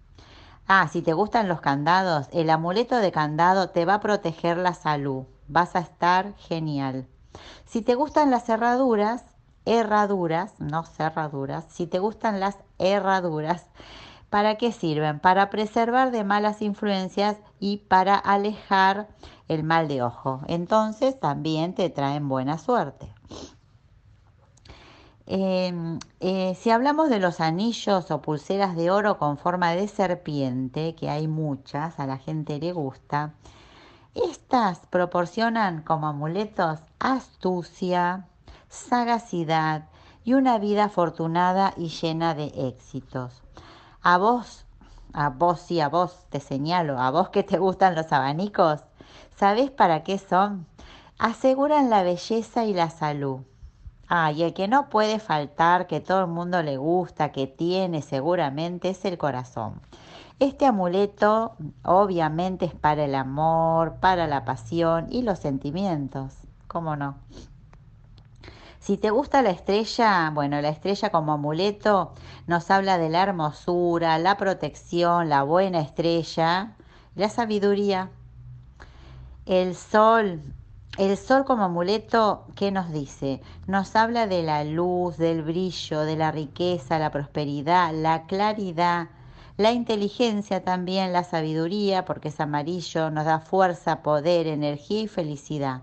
[0.70, 4.74] Ah, si te gustan los candados, el amuleto de candado te va a proteger la
[4.74, 5.24] salud.
[5.48, 7.08] Vas a estar genial.
[7.64, 9.24] Si te gustan las cerraduras,
[9.64, 13.68] herraduras, no cerraduras, si te gustan las herraduras,
[14.30, 15.22] ¿para qué sirven?
[15.22, 19.08] Para preservar de malas influencias y para alejar
[19.48, 20.42] el mal de ojo.
[20.48, 23.17] Entonces también te traen buena suerte.
[25.28, 30.96] Em, eh, si hablamos de los anillos o pulseras de oro con forma de serpiente,
[30.96, 33.34] que hay muchas, a la gente le gusta,
[34.16, 38.26] estas proporcionan como amuletos astucia,
[38.70, 39.90] sagacidad
[40.24, 43.44] y una vida afortunada y llena de éxitos.
[44.02, 44.66] A vos,
[45.14, 48.84] a vos y a vos te señalo, a vos que te gustan los abanicos,
[49.38, 50.66] ¿Sabes para qué son?
[51.20, 53.42] Aseguran la belleza y la salud.
[54.10, 58.02] Ah, y el que no puede faltar, que todo el mundo le gusta, que tiene
[58.02, 59.82] seguramente, es el corazón.
[60.40, 66.36] Este amuleto obviamente es para el amor, para la pasión y los sentimientos.
[66.68, 67.18] ¿Cómo no?
[68.80, 72.14] Si te gusta la estrella, bueno, la estrella como amuleto
[72.46, 76.78] nos habla de la hermosura, la protección, la buena estrella,
[77.16, 78.12] la sabiduría.
[79.46, 80.42] El sol,
[80.98, 83.40] el sol como amuleto, ¿qué nos dice?
[83.68, 89.10] Nos habla de la luz, del brillo, de la riqueza, la prosperidad, la claridad,
[89.58, 95.82] la inteligencia también, la sabiduría, porque es amarillo, nos da fuerza, poder, energía y felicidad.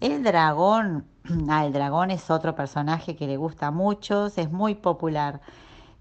[0.00, 1.04] El dragón,
[1.48, 5.40] ah, el dragón es otro personaje que le gusta a muchos, es muy popular.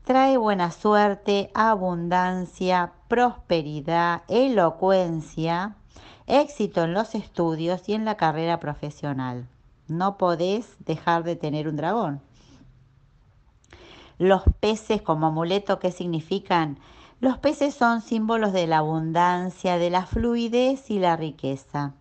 [0.04, 5.77] Trae buena suerte, abundancia, prosperidad, elocuencia,
[6.28, 9.48] éxito en los estudios y en la carrera profesional.
[9.88, 12.22] No podés dejar de tener un dragón.
[14.20, 16.78] Los peces como amuleto, ¿qué significan?
[17.20, 21.94] Los peces son símbolos de la abundancia, de la fluidez y la riqueza.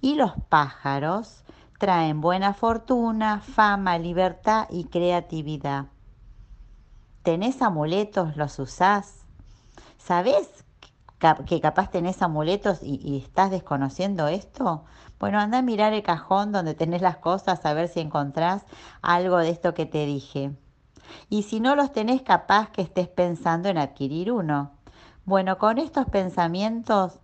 [0.00, 1.42] Y los pájaros
[1.78, 5.86] traen buena fortuna, fama, libertad y creatividad.
[7.22, 8.36] ¿Tenés amuletos?
[8.36, 9.24] ¿Los usás?
[9.96, 10.64] ¿Sabés
[11.46, 14.84] que capaz tenés amuletos y, estás desconociendo esto?
[15.18, 18.64] Bueno, anda a mirar el cajón donde tenés las cosas a ver si encontrás
[19.02, 20.52] algo de esto que te dije.
[21.28, 24.72] Y si no los tenés, capaz que estés pensando en adquirir uno.
[25.24, 27.18] Bueno, con estos pensamientos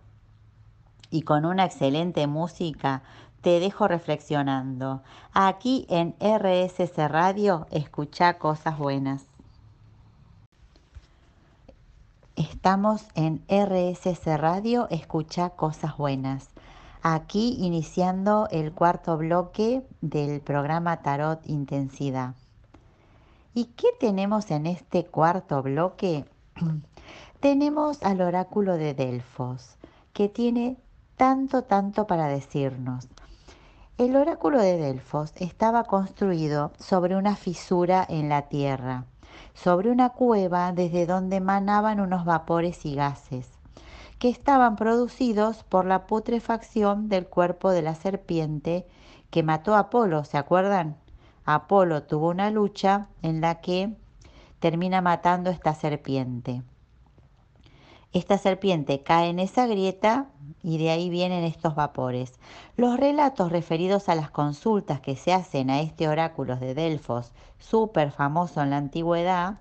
[1.09, 3.03] y con una excelente música,
[3.41, 5.03] te dejo reflexionando.
[5.33, 9.34] Aquí en RSC Radio, escucha cosas buenas.
[12.35, 16.49] Estamos en RSC Radio, escucha cosas buenas.
[17.01, 22.35] Aquí iniciando el cuarto bloque del programa Tarot Intensidad.
[23.53, 26.25] ¿Y qué tenemos en este cuarto bloque?
[27.39, 29.77] tenemos al oráculo de Delfos,
[30.11, 30.75] que tiene
[31.15, 33.07] tanto, tanto para decirnos.
[33.97, 39.05] El oráculo de Delfos estaba construido sobre una fisura en la tierra,
[39.55, 43.49] sobre una cueva desde donde emanaban unos vapores y gases,
[44.19, 48.85] que estaban producidos por la putrefacción del cuerpo de la serpiente
[49.31, 50.97] que mató a Apolo, ¿se acuerdan?
[51.45, 53.95] Apolo tuvo una lucha en la que
[54.59, 56.61] termina matando esta serpiente.
[58.15, 60.29] Esta serpiente cae en esa grieta
[60.63, 62.39] y de ahí vienen estos vapores.
[62.77, 68.11] Los relatos referidos a las consultas que se hacen a este oráculo de Delfos, súper
[68.13, 69.59] famoso en la antigüedad,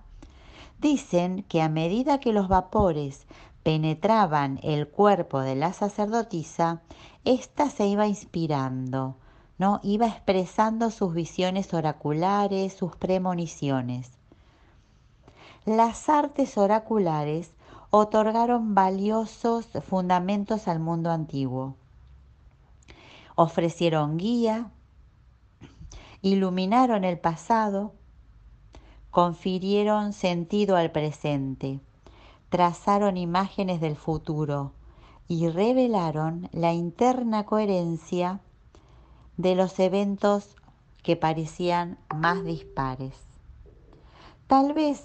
[0.78, 3.26] dicen que a medida que los vapores
[3.64, 6.80] penetraban el cuerpo de la sacerdotisa,
[7.24, 9.16] ésta se iba inspirando,
[9.58, 9.80] ¿no?
[9.82, 14.12] Iba expresando sus visiones oraculares, sus premoniciones.
[15.64, 17.50] Las artes oraculares
[17.96, 21.76] otorgaron valiosos fundamentos al mundo antiguo.
[23.36, 24.72] Ofrecieron guía,
[26.20, 27.94] iluminaron el pasado,
[29.12, 31.78] confirieron sentido al presente,
[32.48, 34.72] trazaron imágenes del futuro
[35.28, 38.40] y revelaron la interna coherencia
[39.36, 40.56] de los eventos
[41.04, 43.14] que parecían más dispares.
[44.48, 45.04] Tal vez,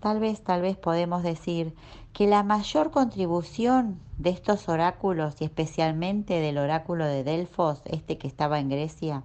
[0.00, 1.74] tal vez, tal vez podemos decir
[2.14, 8.28] que la mayor contribución de estos oráculos y especialmente del oráculo de Delfos, este que
[8.28, 9.24] estaba en Grecia,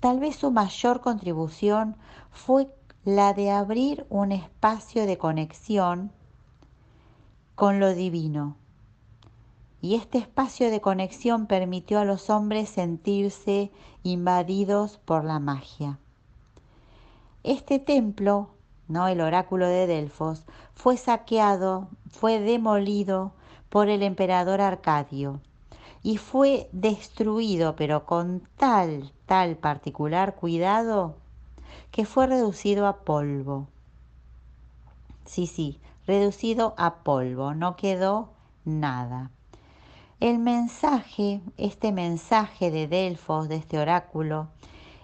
[0.00, 1.96] tal vez su mayor contribución
[2.30, 2.68] fue
[3.04, 6.12] la de abrir un espacio de conexión
[7.54, 8.56] con lo divino,
[9.80, 13.70] y este espacio de conexión permitió a los hombres sentirse
[14.02, 15.98] invadidos por la magia.
[17.44, 18.50] Este templo,
[18.88, 20.44] no el oráculo de Delfos,
[20.74, 23.32] fue saqueado, fue demolido
[23.68, 25.40] por el emperador Arcadio
[26.02, 31.16] y fue destruido, pero con tal, tal particular cuidado,
[31.90, 33.68] que fue reducido a polvo.
[35.24, 38.28] Sí, sí, reducido a polvo, no quedó
[38.64, 39.30] nada.
[40.20, 44.48] El mensaje, este mensaje de Delfos, de este oráculo,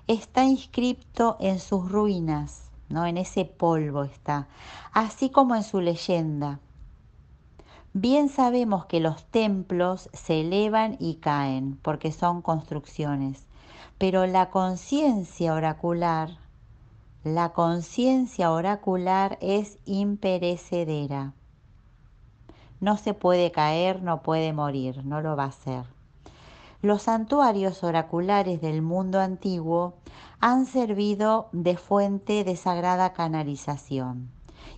[0.06, 3.06] está inscripto en sus ruinas, ¿no?
[3.06, 4.48] En ese polvo está,
[4.92, 6.60] así como en su leyenda.
[7.94, 13.46] Bien sabemos que los templos se elevan y caen porque son construcciones,
[13.96, 16.36] pero la conciencia oracular,
[17.24, 21.32] la conciencia oracular es imperecedera
[22.80, 25.84] no se puede caer, no puede morir, no lo va a hacer.
[26.82, 29.94] Los santuarios oraculares del mundo antiguo
[30.40, 34.30] han servido de fuente de sagrada canalización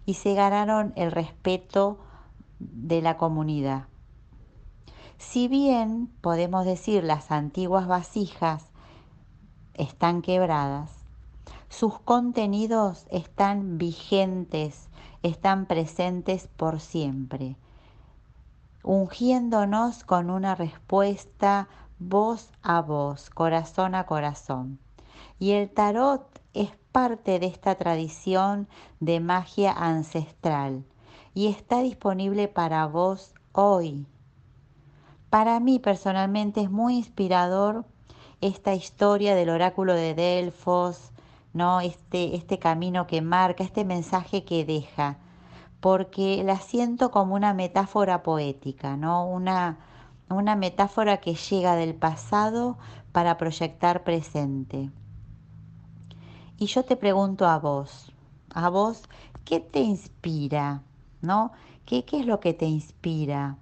[0.04, 2.00] y se ganaron el respeto
[2.58, 3.84] de la comunidad.
[5.18, 8.66] Si bien podemos decir las antiguas vasijas
[9.74, 10.90] están quebradas,
[11.68, 14.88] sus contenidos están vigentes,
[15.22, 17.56] están presentes por siempre,
[18.82, 21.68] ungiéndonos con una respuesta
[22.08, 24.78] voz a voz, corazón a corazón.
[25.38, 28.68] Y el tarot es parte de esta tradición
[29.00, 30.84] de magia ancestral
[31.34, 34.06] y está disponible para vos hoy.
[35.30, 37.86] Para mí personalmente es muy inspirador
[38.40, 41.12] esta historia del oráculo de Delfos,
[41.54, 41.80] ¿no?
[41.80, 45.16] Este, este camino que marca, este mensaje que deja,
[45.80, 49.26] porque la siento como una metáfora poética, ¿no?
[49.26, 49.78] Una,
[50.28, 52.78] una metáfora que llega del pasado
[53.12, 54.90] para proyectar presente.
[56.58, 58.12] Y yo te pregunto a vos,
[58.54, 59.02] a vos,
[59.44, 60.82] ¿qué te inspira?
[61.20, 61.52] ¿No?
[61.86, 63.56] ¿Qué, qué es lo que te inspira?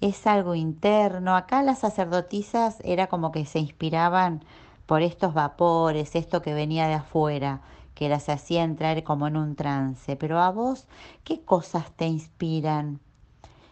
[0.00, 1.36] ¿Es algo interno?
[1.36, 4.44] Acá las sacerdotisas era como que se inspiraban
[4.86, 7.60] por estos vapores, esto que venía de afuera,
[7.94, 10.16] que las hacía entrar como en un trance.
[10.16, 10.86] Pero a vos,
[11.24, 13.00] ¿qué cosas te inspiran?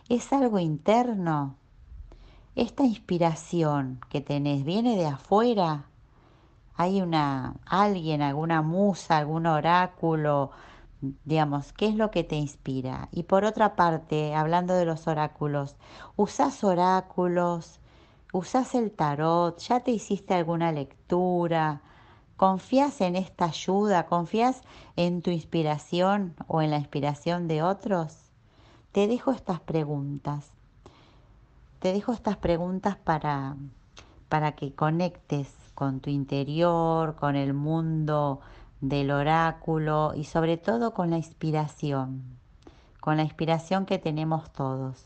[0.09, 1.55] ¿Es algo interno?
[2.57, 5.91] Esta inspiración que tenés viene de afuera
[6.75, 10.53] hay una alguien, alguna musa, algún oráculo,
[11.27, 13.11] digamos, ¿qué es lo que te inspira?
[13.13, 15.77] Y por otra parte, hablando de los oráculos,
[16.17, 17.79] ¿usás oráculos?
[18.33, 19.59] ¿Usás el tarot?
[19.59, 21.83] ¿Ya te hiciste alguna lectura?
[22.39, 24.07] ¿Confías en esta ayuda?
[24.07, 24.63] ¿Confías
[24.97, 28.17] en tu inspiración o en la inspiración de otros?
[28.93, 30.56] Te dejo estas preguntas.
[31.79, 33.57] Te dejo estas preguntas para,
[34.29, 38.41] para que conectes con tu interior, con el mundo
[38.81, 42.23] del oráculo y sobre todo con la inspiración,
[43.01, 45.05] con la inspiración que tenemos todos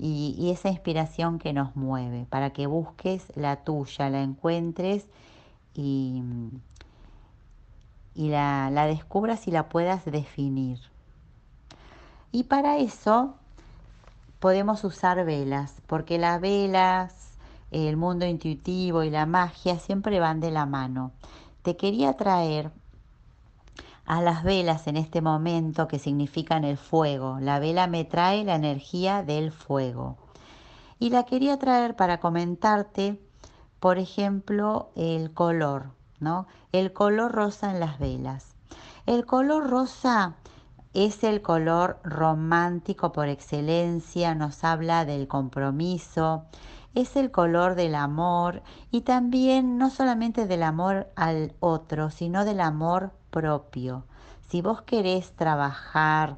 [0.00, 5.06] y, esa inspiración que nos mueve, para que busques la tuya, la encuentres
[5.74, 6.22] y,
[8.14, 10.80] y la, la descubras y la puedas definir.
[12.32, 13.34] Y para eso
[14.40, 17.30] podemos usar velas, porque las velas
[17.70, 21.12] el mundo intuitivo y la magia siempre van de la mano.
[21.62, 22.72] Te quería traer
[24.06, 27.38] a las velas en este momento que significan el fuego.
[27.40, 30.16] La vela me trae la energía del fuego.
[30.98, 33.20] Y la quería traer para comentarte,
[33.78, 36.46] por ejemplo, el color, ¿no?
[36.72, 38.48] El color rosa en las velas.
[39.06, 40.34] El color rosa
[40.92, 46.44] es el color romántico por excelencia, nos habla del compromiso,
[46.94, 52.60] es el color del amor y también no solamente del amor al otro, sino del
[52.60, 54.04] amor propio.
[54.48, 56.36] Si vos querés trabajar,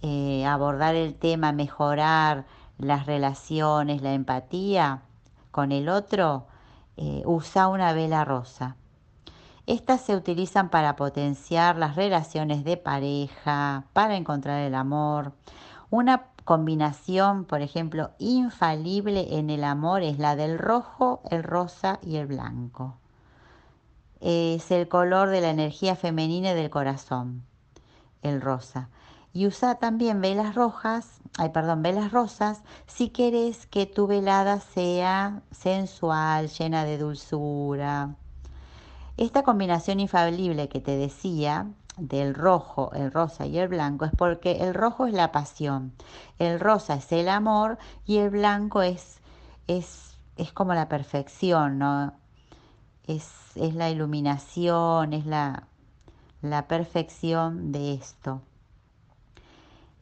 [0.00, 2.46] eh, abordar el tema, mejorar
[2.78, 5.02] las relaciones, la empatía
[5.50, 6.46] con el otro,
[6.96, 8.76] eh, usa una vela rosa.
[9.66, 15.32] Estas se utilizan para potenciar las relaciones de pareja, para encontrar el amor.
[15.90, 22.14] Una combinación, por ejemplo, infalible en el amor es la del rojo, el rosa y
[22.16, 22.96] el blanco.
[24.20, 27.42] Es el color de la energía femenina y del corazón,
[28.22, 28.88] el rosa.
[29.32, 35.42] Y usa también velas rojas, ay, perdón, velas rosas, si querés que tu velada sea
[35.50, 38.14] sensual, llena de dulzura.
[39.16, 44.58] Esta combinación infalible que te decía del rojo, el rosa y el blanco es porque
[44.62, 45.92] el rojo es la pasión,
[46.38, 49.20] el rosa es el amor y el blanco es,
[49.68, 52.12] es, es como la perfección, ¿no?
[53.06, 55.66] Es, es la iluminación, es la,
[56.42, 58.42] la perfección de esto.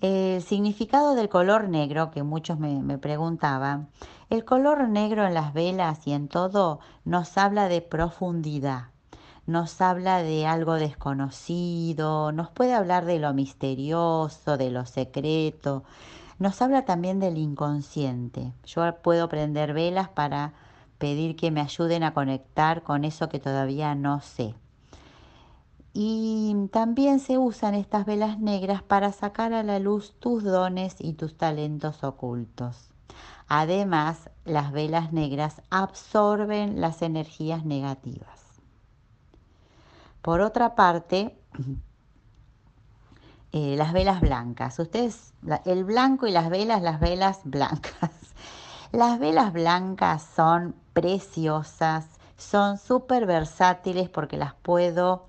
[0.01, 3.89] El significado del color negro, que muchos me, me, preguntaban,
[4.29, 8.89] el color negro en las velas y en todo nos habla de profundidad,
[9.47, 15.85] nos habla de algo desconocido, nos puede hablar de lo misterioso, de lo secreto,
[16.39, 18.53] nos habla también del inconsciente.
[18.65, 20.53] Yo puedo prender velas para
[20.99, 24.55] pedir que me ayuden a conectar con eso que todavía no sé.
[25.93, 31.13] Y también se usan estas velas negras para sacar a la luz tus dones y
[31.13, 32.91] tus talentos ocultos.
[33.47, 38.34] Además, las velas negras absorben las energías negativas.
[40.25, 41.39] Por otra parte,
[43.53, 44.79] eh, las velas blancas.
[44.79, 45.35] Ustedes,
[45.66, 48.11] el blanco y las velas, las velas blancas.
[48.91, 52.07] Las velas blancas son preciosas,
[52.39, 55.27] son súper versátiles porque las puedo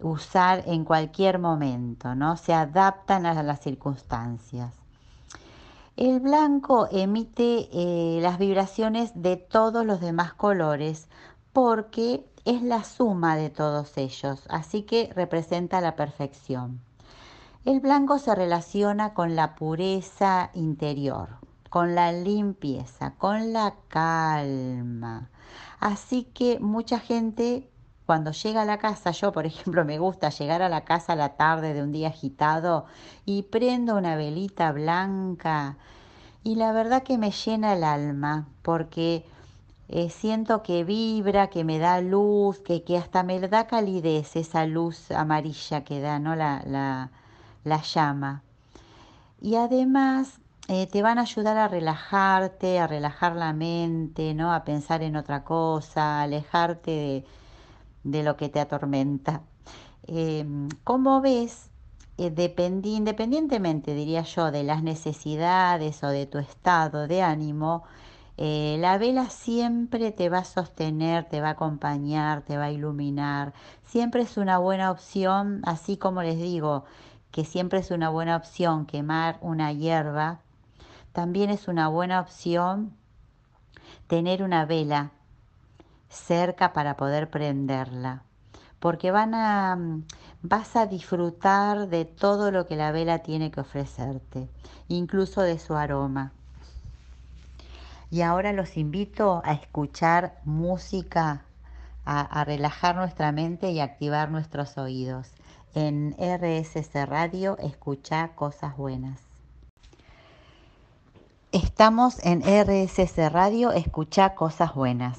[0.00, 2.36] usar en cualquier momento, ¿no?
[2.36, 4.74] Se adaptan a las circunstancias.
[5.96, 11.06] El blanco emite eh, las vibraciones de todos los demás colores
[11.52, 16.80] porque es la suma de todos ellos, así que representa la perfección.
[17.64, 21.38] El blanco se relaciona con la pureza interior,
[21.70, 25.30] con la limpieza, con la calma.
[25.80, 27.70] Así que mucha gente
[28.06, 31.16] cuando llega a la casa, yo por ejemplo me gusta llegar a la casa a
[31.16, 32.84] la tarde de un día agitado
[33.24, 35.78] y prendo una velita blanca
[36.42, 39.24] y la verdad que me llena el alma porque
[39.88, 44.66] eh, siento que vibra, que me da luz, que, que hasta me da calidez esa
[44.66, 46.36] luz amarilla que da ¿no?
[46.36, 47.10] la, la,
[47.64, 48.42] la llama.
[49.40, 54.52] Y además eh, te van a ayudar a relajarte, a relajar la mente, ¿no?
[54.52, 57.24] a pensar en otra cosa, a alejarte de
[58.04, 59.42] de lo que te atormenta.
[60.06, 60.46] Eh,
[60.84, 61.70] como ves,
[62.18, 62.32] eh,
[62.84, 67.82] independientemente, diría yo, de las necesidades o de tu estado de ánimo,
[68.36, 72.72] eh, la vela siempre te va a sostener, te va a acompañar, te va a
[72.72, 73.54] iluminar.
[73.84, 76.84] Siempre es una buena opción, así como les digo
[77.30, 80.40] que siempre es una buena opción quemar una hierba,
[81.12, 82.92] también es una buena opción
[84.06, 85.10] tener una vela
[86.08, 88.22] cerca para poder prenderla,
[88.78, 89.78] porque van a,
[90.42, 94.48] vas a disfrutar de todo lo que la vela tiene que ofrecerte,
[94.88, 96.32] incluso de su aroma.
[98.14, 101.46] Y ahora los invito a escuchar música,
[102.04, 105.32] a, relajar nuestra mente y activar nuestros oídos.
[105.74, 109.20] En RSC Radio, escucha cosas buenas.
[111.50, 115.18] Estamos en RSC Radio, escucha cosas buenas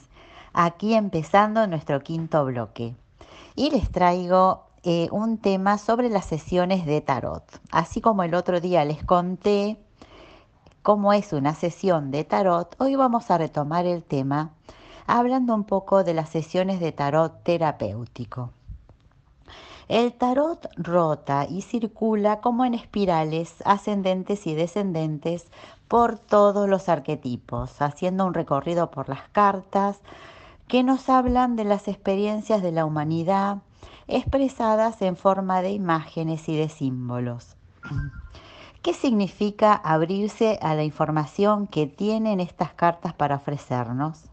[0.53, 2.95] aquí empezando nuestro quinto bloque.
[3.55, 7.43] Y les traigo eh, un tema sobre las sesiones de tarot.
[7.71, 9.84] Así como el otro día les conté
[10.85, 14.51] cómo es una sesión de tarot, hoy vamos a retomar el tema
[15.07, 18.51] hablando un poco de las sesiones de tarot terapéutico.
[19.87, 25.47] El tarot rota y circula como en espirales ascendentes y descendentes
[25.87, 29.97] por todos los arquetipos, haciendo un recorrido por las cartas,
[30.67, 33.57] que nos hablan de las experiencias de la humanidad
[34.07, 37.55] expresadas en forma de imágenes y de símbolos.
[38.85, 44.25] ¿Qué significa abrirse a la información que tienen estas cartas para ofrecernos?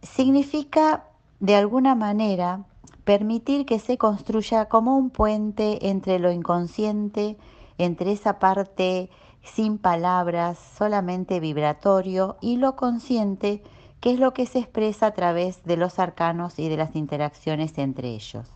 [0.00, 1.04] Significa,
[1.38, 2.64] de alguna manera,
[3.04, 7.36] permitir que se construya como un puente entre lo inconsciente,
[7.76, 9.10] entre esa parte
[9.42, 13.62] sin palabras, solamente vibratorio, y lo consciente,
[14.00, 17.76] que es lo que se expresa a través de los arcanos y de las interacciones
[17.76, 18.48] entre ellos.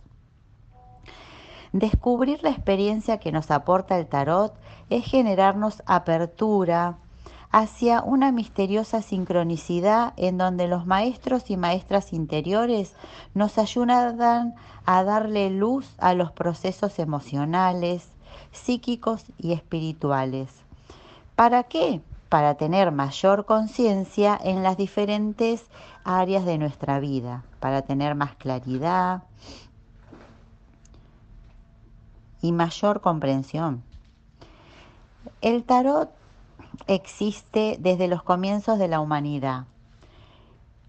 [1.71, 4.53] Descubrir la experiencia que nos aporta el tarot
[4.89, 6.97] es generarnos apertura
[7.51, 12.95] hacia una misteriosa sincronicidad en donde los maestros y maestras interiores
[13.33, 14.55] nos ayudan
[14.85, 18.09] a darle luz a los procesos emocionales,
[18.51, 20.49] psíquicos y espirituales.
[21.35, 22.01] ¿Para qué?
[22.29, 25.65] para tener mayor conciencia en las diferentes
[26.03, 29.23] áreas de nuestra vida, para tener más claridad
[32.41, 33.83] y mayor comprensión.
[35.41, 36.09] El tarot
[36.87, 39.65] existe desde los comienzos de la humanidad.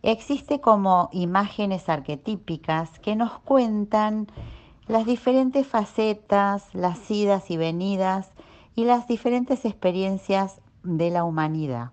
[0.03, 4.28] Existe como imágenes arquetípicas que nos cuentan
[4.88, 8.30] las diferentes facetas, las idas y venidas
[8.74, 11.90] y las diferentes experiencias de la humanidad.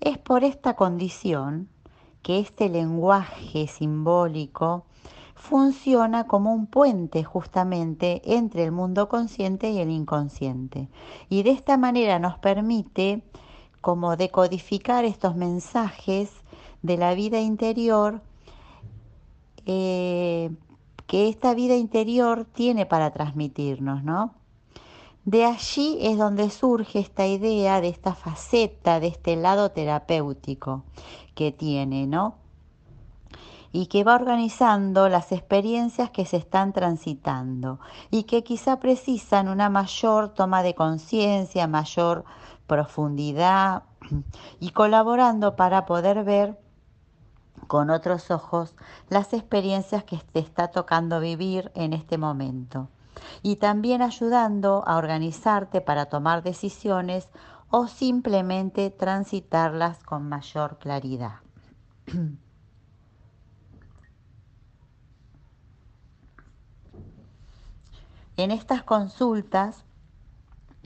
[0.00, 1.68] Es por esta condición
[2.22, 4.84] que este lenguaje simbólico
[5.42, 10.88] funciona como un puente justamente entre el mundo consciente y el inconsciente.
[11.28, 13.24] Y de esta manera nos permite
[13.80, 16.30] como decodificar estos mensajes
[16.82, 18.22] de la vida interior
[19.66, 20.50] eh,
[21.08, 24.34] que esta vida interior tiene para transmitirnos, ¿no?
[25.24, 30.84] De allí es donde surge esta idea de esta faceta, de este lado terapéutico
[31.34, 32.41] que tiene, ¿no?
[33.72, 39.70] Y que va organizando las experiencias que se están transitando y que quizá precisan una
[39.70, 42.24] mayor toma de conciencia, mayor
[42.66, 43.84] profundidad
[44.60, 46.58] y colaborando para poder ver
[47.66, 48.74] con otros ojos
[49.08, 52.88] las experiencias que te está tocando vivir en este momento
[53.42, 57.28] y también ayudando a organizarte para tomar decisiones
[57.70, 61.36] o simplemente transitarlas con mayor claridad.
[68.36, 69.84] En estas consultas,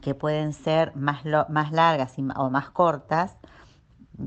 [0.03, 3.37] que pueden ser más, más largas o más cortas,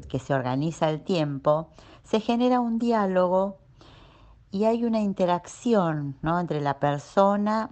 [0.07, 1.69] que se organiza el tiempo,
[2.03, 3.59] se genera un diálogo
[4.51, 6.39] y hay una interacción ¿no?
[6.39, 7.71] entre la persona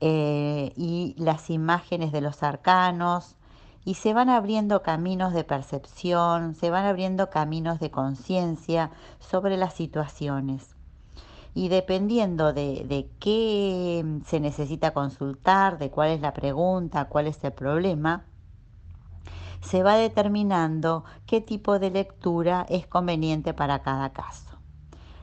[0.00, 3.36] eh, y las imágenes de los arcanos
[3.84, 9.74] y se van abriendo caminos de percepción, se van abriendo caminos de conciencia sobre las
[9.74, 10.73] situaciones.
[11.54, 17.42] Y dependiendo de, de, qué se necesita consultar, de cuál es la pregunta, cuál es
[17.44, 18.24] el problema,
[19.60, 24.58] se va determinando qué tipo de lectura es conveniente para cada caso.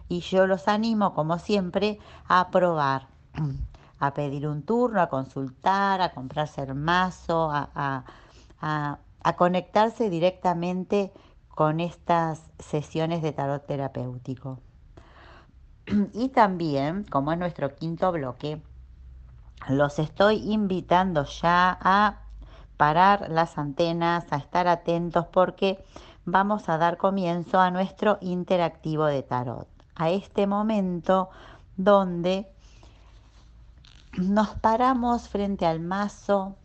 [0.07, 3.07] Y yo los animo, como siempre, a probar,
[3.99, 8.05] a pedir un turno, a consultar, a comprarse el mazo, a,
[8.59, 11.11] a conectarse directamente
[11.49, 14.59] con estas sesiones de tarot terapéutico.
[16.13, 18.61] Y también, como es nuestro quinto bloque,
[19.69, 22.21] los estoy invitando ya a
[22.77, 25.83] parar las antenas, a estar atentos porque
[26.25, 31.29] vamos a dar comienzo a nuestro interactivo de tarot, a este momento
[31.77, 32.47] donde
[34.17, 36.55] nos paramos frente al mazo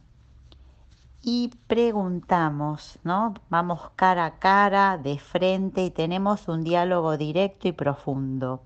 [1.22, 3.34] y preguntamos, ¿no?
[3.50, 8.62] Vamos cara a cara, de frente y tenemos un diálogo directo y profundo.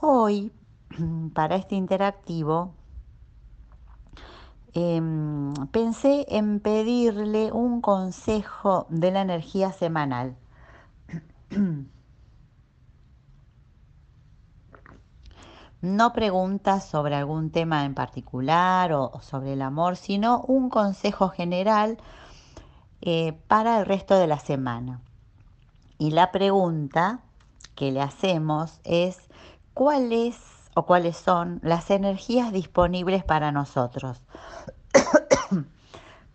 [0.00, 0.52] Hoy,
[1.34, 2.74] para este interactivo,
[4.74, 10.36] Em, pensé en pedirle un consejo de la energía semanal.
[15.80, 21.98] No preguntas sobre algún tema en particular o, sobre el amor, sino un consejo general
[23.00, 25.00] eh, para el resto de la semana.
[25.96, 27.20] Y la pregunta
[27.76, 29.27] que le hacemos es,
[29.78, 34.20] ¿cuál es o cuáles son las energías disponibles para nosotros.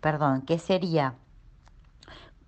[0.00, 1.16] Perdón, ¿qué sería?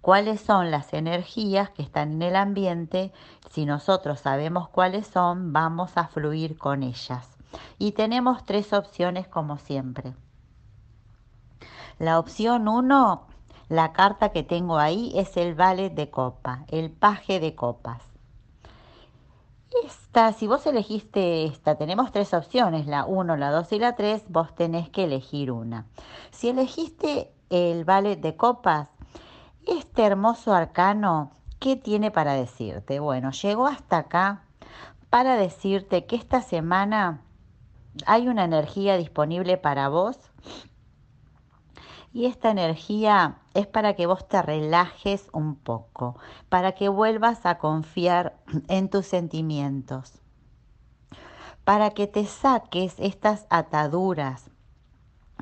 [0.01, 3.13] ¿Cuáles son las energías que están en el ambiente?
[3.51, 7.29] Si nosotros sabemos cuáles son, vamos a fluir con ellas.
[7.77, 10.15] Y tenemos tres opciones como siempre.
[11.99, 13.27] La opción 1,
[13.69, 18.06] la carta que tengo ahí es el vale de copa, el paje de copas.
[19.85, 24.25] Esta, si vos elegiste esta, tenemos tres opciones, la 1, la 2 y la 3,
[24.29, 25.87] vos tenés que elegir una.
[26.31, 28.89] Si elegiste el ballet de copas,
[29.67, 33.01] este hermoso arcano, ¿qué tiene para decirte?
[33.01, 34.43] Bueno, llegó hasta acá
[35.11, 37.23] para decirte que esta semana
[38.07, 40.19] hay una energía disponible para vos
[42.17, 46.17] y esta energía es para que vos te relajes un poco,
[46.49, 48.39] para que vuelvas a confiar
[48.69, 50.15] en tus sentimientos,
[51.65, 54.51] para que te saques estas ataduras,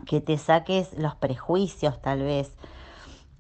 [0.05, 2.57] que te saques los prejuicios tal vez.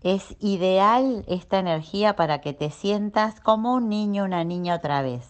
[0.00, 5.28] Es ideal esta energía para que te sientas como un niño, una niña otra vez,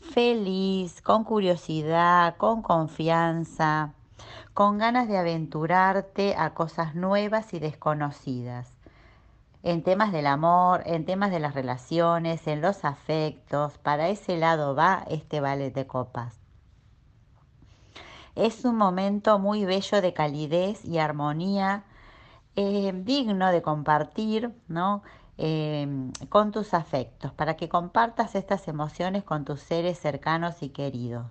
[0.00, 3.92] feliz, con curiosidad, con confianza
[4.54, 8.72] con ganas de aventurarte a cosas nuevas y desconocidas,
[9.64, 14.76] en temas del amor, en temas de las relaciones, en los afectos, para ese lado
[14.76, 16.38] va este ballet de copas.
[18.36, 21.84] Es un momento muy bello de calidez y armonía,
[22.54, 25.02] eh, digno de compartir, ¿no?
[25.36, 25.88] Eh,
[26.28, 31.26] con tus afectos, para que compartas estas emociones con tus seres cercanos y queridos.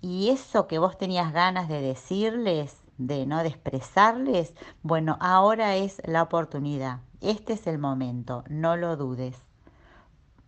[0.00, 6.00] Y eso que vos tenías ganas de decirles, de no de expresarles, bueno, ahora es
[6.04, 7.00] la oportunidad.
[7.20, 9.36] Este es el momento, no lo dudes.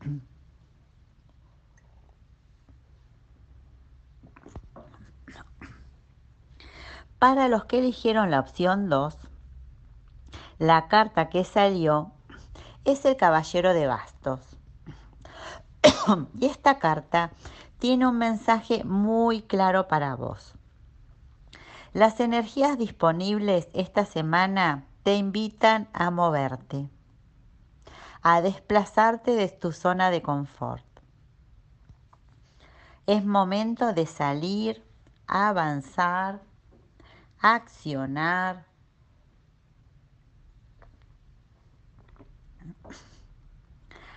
[7.19, 9.17] Para los que eligieron la opción 2,
[10.59, 12.13] la carta que salió
[12.85, 14.41] es el Caballero de Bastos.
[16.39, 17.33] y esta carta
[17.79, 20.55] tiene un mensaje muy claro para vos.
[21.93, 26.91] Las energías disponibles esta semana te invitan a moverte,
[28.23, 30.85] a desplazarte de tu zona de confort.
[33.07, 34.85] Es momento de salir,
[35.27, 36.43] avanzar,
[37.41, 38.67] accionar,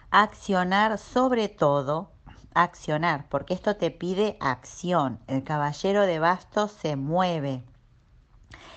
[0.10, 2.12] accionar sobre todo
[2.54, 5.20] accionar, porque esto te pide acción.
[5.28, 7.64] El caballero de bastos se mueve,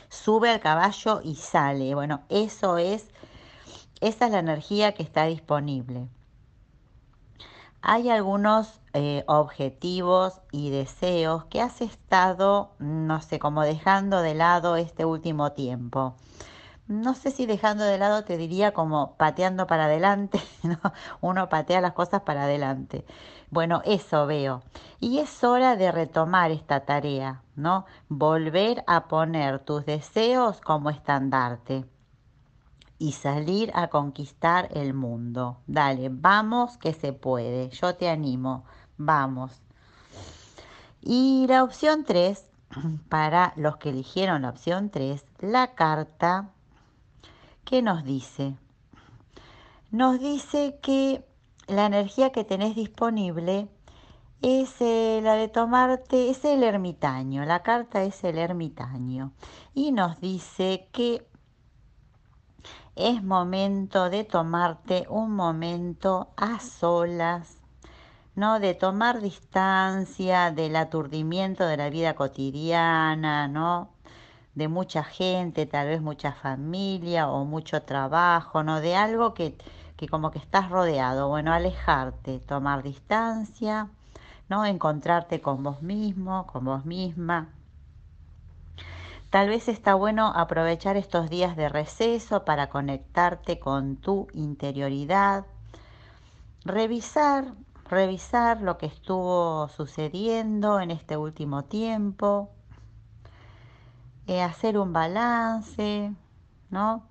[0.08, 1.94] sube al caballo y sale.
[1.94, 3.06] Bueno, eso es,
[4.00, 6.08] esa es la energía que está disponible.
[7.82, 14.76] Hay algunos eh, objetivos y deseos que has estado, no sé, como dejando de lado
[14.76, 16.16] este último tiempo.
[16.86, 20.78] no sé si dejando de lado te diría como pateando para adelante, ¿no?
[21.20, 23.04] uno patea las cosas para adelante.
[23.54, 24.64] Bueno, eso veo.
[24.98, 27.86] Y es hora de retomar esta tarea, ¿no?
[28.08, 31.84] Volver a poner tus deseos como estandarte
[32.98, 35.58] y salir a conquistar el mundo.
[35.68, 37.68] Dale, vamos que se puede.
[37.68, 38.64] Yo te animo.
[38.96, 39.62] Vamos.
[41.00, 42.50] Y la opción 3,
[43.08, 46.50] para los que eligieron la opción 3, la carta
[47.64, 48.56] ¿qué nos dice?
[49.92, 51.24] Nos dice que
[51.66, 53.68] la energía que tenés disponible
[54.42, 59.32] es eh, la de tomarte, es el ermitaño, la carta es el ermitaño
[59.74, 61.26] y nos dice que
[62.96, 67.58] es momento de tomarte un momento a solas,
[68.34, 68.60] ¿no?
[68.60, 73.94] De tomar distancia del aturdimiento de la vida cotidiana, ¿no?
[74.54, 78.80] de mucha gente, tal vez mucha familia o mucho trabajo, ¿no?
[78.80, 79.56] De algo que,
[80.04, 81.28] que como que estás rodeado.
[81.28, 83.88] Bueno, alejarte, tomar distancia,
[84.50, 84.66] ¿no?
[84.66, 87.48] Encontrarte con vos mismo, con vos misma.
[89.30, 95.46] Tal vez está bueno aprovechar estos días de receso para conectarte con tu interioridad,
[96.64, 97.54] revisar,
[97.88, 102.50] revisar lo que estuvo sucediendo en este último tiempo,
[104.26, 106.12] eh, hacer un balance,
[106.70, 107.02] ¿no?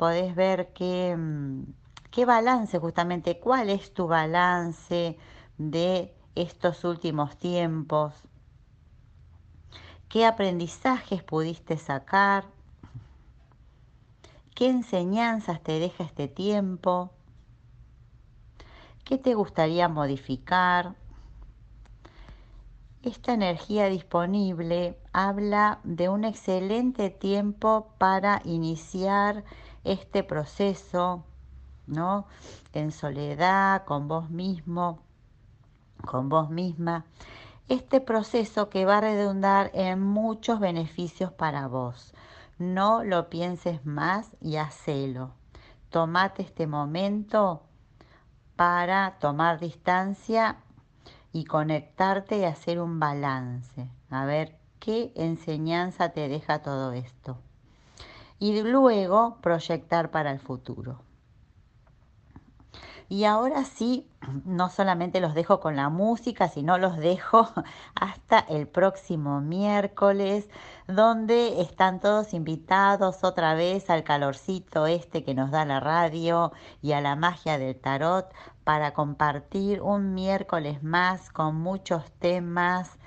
[0.00, 1.74] Podés ver qué, mm,
[2.10, 5.18] qué balance justamente, cuál es tu balance
[5.58, 8.14] de estos últimos tiempos,
[10.08, 12.46] qué aprendizajes pudiste sacar,
[14.54, 17.10] qué enseñanzas te deja este tiempo,
[19.04, 20.94] qué te gustaría modificar,
[23.02, 29.42] esta energía disponible habla de un excelente tiempo para iniciar
[29.84, 31.24] este proceso,
[31.86, 32.26] ¿no?
[32.72, 35.02] En soledad, con vos mismo,
[36.06, 37.04] con vos misma.
[37.68, 42.14] Este proceso que va a redundar en muchos beneficios para vos.
[42.58, 45.32] No lo pienses más y hacelo.
[45.88, 47.62] Tomate este momento
[48.56, 50.58] para tomar distancia
[51.32, 53.88] y conectarte y hacer un balance.
[54.10, 57.38] A ver qué enseñanza te deja todo esto.
[58.40, 61.02] Y luego proyectar para el futuro.
[63.10, 64.08] Y ahora sí,
[64.44, 67.48] no solamente los dejo con la música, sino los dejo
[67.96, 70.48] hasta el próximo miércoles,
[70.86, 76.92] donde están todos invitados otra vez al calorcito este que nos da la radio y
[76.92, 78.32] a la magia del tarot
[78.62, 82.99] para compartir un miércoles más con muchos temas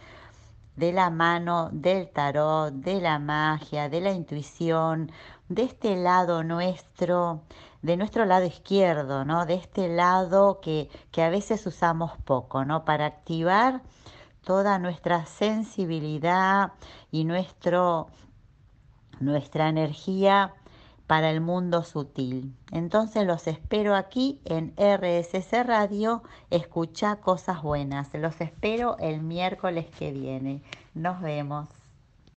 [0.75, 5.11] de la mano del tarot, de la magia, de la intuición,
[5.49, 7.41] de este lado nuestro,
[7.81, 9.45] de nuestro lado izquierdo, ¿no?
[9.45, 12.85] De este lado que, que a veces usamos poco, ¿no?
[12.85, 13.81] Para activar
[14.43, 16.73] toda nuestra sensibilidad
[17.11, 18.07] y nuestro,
[19.19, 20.53] nuestra energía
[21.07, 22.53] para el mundo sutil.
[22.71, 28.09] Entonces los espero aquí en RSC Radio, escucha cosas buenas.
[28.13, 30.61] Los espero el miércoles que viene.
[30.93, 31.67] Nos vemos.